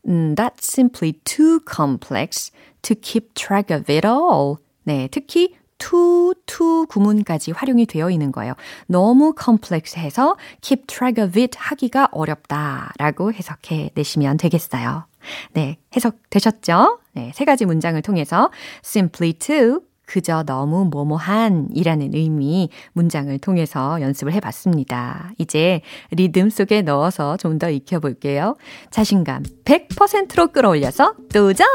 음, 0.07 0.35
that's 0.35 0.64
simply 0.64 1.12
too 1.25 1.61
complex 1.67 2.51
to 2.83 2.95
keep 2.95 3.35
track 3.35 3.75
of 3.75 3.90
it 3.93 4.07
all. 4.07 4.59
네, 4.85 5.09
특히 5.11 5.55
to, 5.79 6.35
to 6.47 6.87
구문까지 6.87 7.53
활용이 7.53 7.87
되어 7.87 8.11
있는 8.11 8.33
거예요. 8.33 8.55
너무 8.87 9.35
complex해서 9.38 10.37
keep 10.61 10.87
track 10.87 11.23
of 11.23 11.38
it 11.38 11.57
하기가 11.59 12.09
어렵다라고 12.12 13.33
해석해 13.33 13.90
내시면 13.94 14.37
되겠어요. 14.37 15.07
네, 15.53 15.79
해석되셨죠? 15.97 17.01
네, 17.12 17.33
세 17.35 17.44
가지 17.44 17.64
문장을 17.64 18.01
통해서 18.03 18.51
simply 18.85 19.33
to 19.35 19.81
그저 20.07 20.42
너무 20.42 20.85
뭐뭐한 20.85 21.68
이라는 21.73 22.11
의미 22.14 22.68
문장을 22.92 23.37
통해서 23.38 24.01
연습을 24.03 24.35
해봤습니다. 24.35 25.33
이제 25.38 25.81
리듬 26.11 26.51
속에 26.51 26.83
넣어서 26.83 27.37
좀 27.38 27.59
더 27.59 27.70
익혀볼게요. 27.70 28.57
자신감 28.90 29.44
100%로 29.64 30.49
끌어올려서 30.49 31.14
도전! 31.33 31.66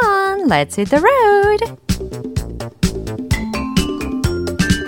Let's 0.48 0.78
hit 0.78 0.90
the 0.92 1.02
road! 1.02 2.49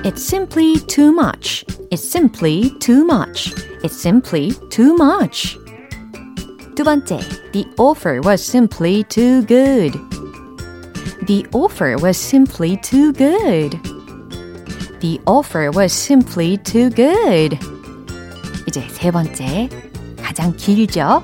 It's 0.04 0.22
simply 0.22 0.78
too 0.86 1.12
much. 1.12 1.64
It's 1.90 2.08
simply 2.08 2.70
too 2.80 3.04
much. 3.04 3.52
It's 3.82 3.96
simply 3.96 4.52
too 4.70 4.96
much. 4.96 5.58
두 6.76 6.84
번째, 6.84 7.18
the 7.52 7.66
offer 7.78 8.20
was 8.22 8.42
simply 8.42 9.02
too 9.04 9.42
good. 9.46 9.92
The 11.26 11.46
offer 11.52 11.96
was 11.96 12.16
simply 12.16 12.76
too 12.76 13.12
good. 13.12 13.80
The 15.00 15.20
offer 15.26 15.70
was 15.72 15.92
simply 15.92 16.58
too 16.58 16.90
good. 16.90 17.58
이제 18.66 18.86
세 18.90 19.10
번째, 19.10 19.68
가장 20.22 20.54
길죠? 20.56 21.22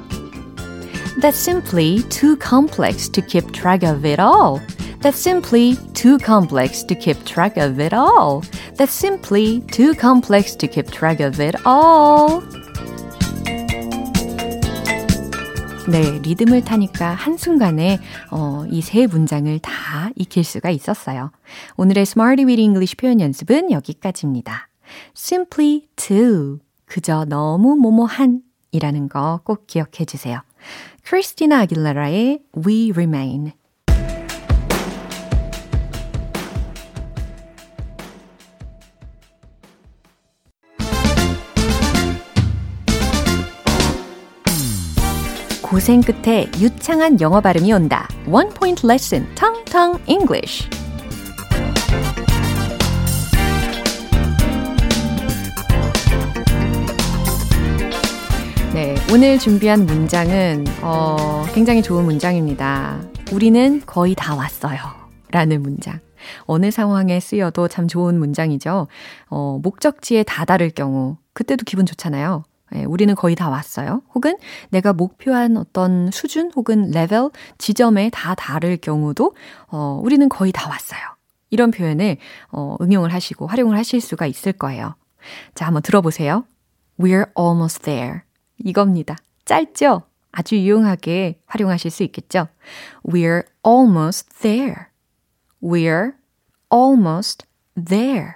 That's 1.21 1.37
simply 1.37 2.03
too 2.09 2.37
complex 2.37 3.09
to 3.11 3.21
keep 3.23 3.53
track 3.53 3.85
of 3.85 4.05
it 4.05 4.19
all. 4.19 4.61
That's 5.08 5.22
simply 5.22 5.78
too 5.94 6.18
complex 6.18 6.84
to 6.84 6.94
keep 6.94 7.24
track 7.24 7.56
of 7.56 7.80
it 7.80 7.94
all. 7.94 8.42
That's 8.76 8.92
simply 8.92 9.62
too 9.72 9.94
complex 9.94 10.54
to 10.58 10.68
keep 10.68 10.92
track 10.92 11.22
of 11.22 11.40
it 11.42 11.56
all. 11.66 12.42
네, 15.90 16.20
리듬을 16.20 16.66
타니까 16.66 17.14
한순간에 17.14 18.00
어, 18.32 18.66
이 18.70 18.82
세 18.82 19.08
문장을 19.08 19.58
다 19.60 20.10
익힐 20.18 20.44
수가 20.44 20.72
있었어요. 20.72 21.32
오늘의 21.78 22.02
Smarty 22.02 22.44
with 22.44 22.60
English 22.60 22.98
표현 22.98 23.22
연습은 23.22 23.72
여기까지입니다. 23.72 24.68
Simply 25.16 25.88
to, 25.96 26.60
그저 26.86 27.24
너무 27.24 27.78
뭐뭐한 27.78 28.42
이라는 28.74 29.08
거 29.08 29.40
꼭 29.46 29.68
기억해 29.68 30.04
주세요. 30.06 30.42
크리스티나 31.06 31.62
아길라라의 31.62 32.42
We 32.68 32.92
Remain 32.92 33.54
고생 45.78 46.02
끝에 46.02 46.50
유창한 46.60 47.22
영어 47.22 47.40
발음이 47.40 47.72
온다. 47.72 48.10
One 48.26 48.50
Point 48.50 48.88
Lesson, 48.88 49.28
Tong 49.36 49.64
Tong 49.66 50.04
English. 50.08 50.68
네, 58.74 58.96
오늘 59.14 59.38
준비한 59.38 59.86
문장은 59.86 60.66
어, 60.82 61.46
굉장히 61.54 61.84
좋은 61.84 62.06
문장입니다. 62.06 63.00
우리는 63.32 63.84
거의 63.86 64.16
다 64.16 64.34
왔어요. 64.34 64.80
라는 65.30 65.62
문장. 65.62 66.00
어느 66.46 66.72
상황에 66.72 67.20
쓰여도 67.20 67.68
참 67.68 67.88
좋은 67.88 68.18
문장이죠. 68.18 68.88
어, 69.30 69.60
목적지에 69.62 70.24
다다를 70.24 70.72
경우, 70.72 71.18
그때도 71.34 71.66
기분 71.66 71.86
좋잖아요. 71.86 72.46
예, 72.76 72.84
우리는 72.84 73.14
거의 73.16 73.36
다 73.36 73.50
왔어요. 73.50 74.02
혹은 74.14 74.38
내가 74.70 74.94
목표한 74.94 75.58
어떤 75.58 76.12
수준 76.12 76.52
혹은 76.56 76.92
레벨, 76.92 77.30
지점에 77.58 78.10
다 78.12 78.36
다를 78.36 78.78
경우도, 78.78 79.36
어, 79.68 80.00
우리는 80.04 80.28
거의 80.30 80.52
다 80.52 80.70
왔어요. 80.70 81.00
이런 81.50 81.72
표현을, 81.72 82.18
어, 82.52 82.76
응용을 82.82 83.14
하시고 83.14 83.48
활용을 83.48 83.78
하실 83.78 84.02
수가 84.02 84.26
있을 84.26 84.52
거예요. 84.52 84.96
자, 85.56 85.66
한번 85.66 85.82
들어보세요. 85.82 86.46
We're 87.00 87.30
almost 87.38 87.84
there. 87.84 88.22
이겁니다. 88.58 89.16
짧죠? 89.46 90.04
아주 90.32 90.58
유용하게 90.58 91.40
활용하실 91.46 91.90
수 91.90 92.04
있겠죠? 92.04 92.48
We're 93.06 93.44
almost 93.66 94.40
there. 94.40 94.88
We're 95.64 96.14
almost 96.72 97.46
there. 97.76 98.34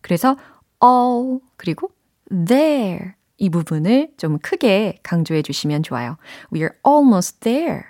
그래서 0.00 0.36
all 0.82 1.40
그리고 1.56 1.90
there 2.30 3.12
이 3.40 3.48
부분을 3.48 4.12
좀 4.18 4.38
크게 4.38 4.98
강조해 5.02 5.42
주시면 5.42 5.82
좋아요. 5.82 6.18
We're 6.52 6.74
almost 6.86 7.40
there. 7.40 7.82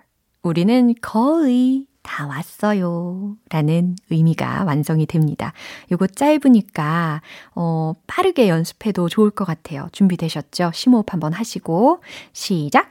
우리는 0.43 0.95
거의 1.03 1.87
다 2.03 2.27
왔어요. 2.27 3.37
라는 3.51 3.97
의미가 4.11 4.65
완성이 4.65 5.07
됩니다. 5.07 5.53
요거 5.91 6.07
짧으니까, 6.07 7.21
어, 7.55 7.93
빠르게 8.07 8.49
연습해도 8.49 9.09
좋을 9.09 9.31
것 9.31 9.45
같아요. 9.45 9.89
준비되셨죠? 9.93 10.71
심호흡 10.73 11.13
한번 11.13 11.33
하시고, 11.33 12.01
시작! 12.33 12.89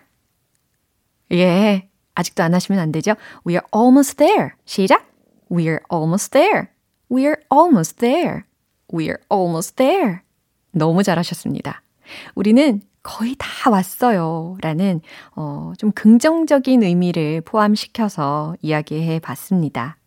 예. 1.31 1.89
아직도 2.13 2.43
안 2.43 2.53
하시면 2.53 2.79
안 2.79 2.91
되죠? 2.91 3.15
We're 3.45 3.63
almost 3.73 4.17
there. 4.17 4.49
시작! 4.65 5.09
We're 5.49 5.79
almost 5.91 6.31
there. 6.31 6.67
We're 7.09 7.39
almost 7.51 7.97
there. 7.97 8.43
We're 8.93 9.19
almost 9.31 9.75
there. 9.77 10.19
너무 10.71 11.03
잘하셨습니다. 11.03 11.81
우리는 12.35 12.81
거의 13.01 13.35
다 13.37 13.69
왔어요. 13.69 14.57
라는, 14.61 15.01
어, 15.35 15.73
좀 15.77 15.91
긍정적인 15.91 16.83
의미를 16.83 17.41
포함시켜서 17.41 18.55
이야기해 18.61 19.19
봤습니다. 19.19 19.97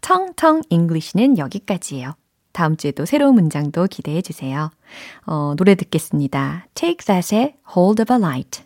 텅텅 0.00 0.62
English는 0.70 1.38
여기까지예요. 1.38 2.14
다음 2.52 2.76
주에도 2.76 3.04
새로운 3.04 3.34
문장도 3.34 3.86
기대해 3.88 4.22
주세요. 4.22 4.70
어, 5.26 5.54
노래 5.56 5.74
듣겠습니다. 5.74 6.66
Take 6.74 7.04
That의 7.04 7.56
Hold 7.76 8.02
Up 8.02 8.12
a 8.12 8.18
Light. 8.18 8.64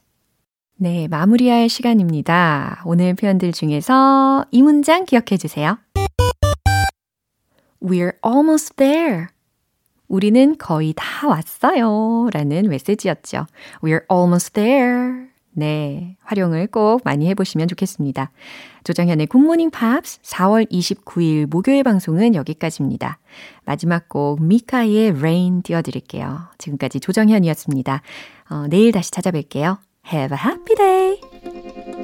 네, 0.76 1.08
마무리할 1.08 1.68
시간입니다. 1.68 2.82
오늘 2.86 3.14
표현들 3.14 3.52
중에서 3.52 4.44
이 4.50 4.62
문장 4.62 5.04
기억해 5.04 5.36
주세요. 5.38 5.78
We're 7.82 8.14
almost 8.24 8.76
there. 8.76 9.26
우리는 10.10 10.58
거의 10.58 10.92
다 10.94 11.28
왔어요. 11.28 12.28
라는 12.32 12.68
메시지였죠. 12.68 13.46
We're 13.80 14.02
almost 14.12 14.52
there. 14.52 15.30
네, 15.52 16.16
활용을 16.22 16.66
꼭 16.66 17.00
많이 17.04 17.28
해보시면 17.28 17.68
좋겠습니다. 17.68 18.30
조정현의 18.84 19.26
굿모닝 19.28 19.70
팝스 19.70 20.20
4월 20.22 20.70
29일 20.70 21.46
목요일 21.48 21.82
방송은 21.84 22.34
여기까지입니다. 22.34 23.18
마지막 23.64 24.08
곡 24.08 24.42
미카의 24.42 25.10
Rain 25.10 25.62
띄워드릴게요. 25.62 26.40
지금까지 26.58 27.00
조정현이었습니다. 27.00 28.02
어, 28.50 28.66
내일 28.68 28.92
다시 28.92 29.10
찾아뵐게요. 29.12 29.78
Have 30.12 30.36
a 30.36 30.44
happy 30.44 30.76
day! 30.76 31.99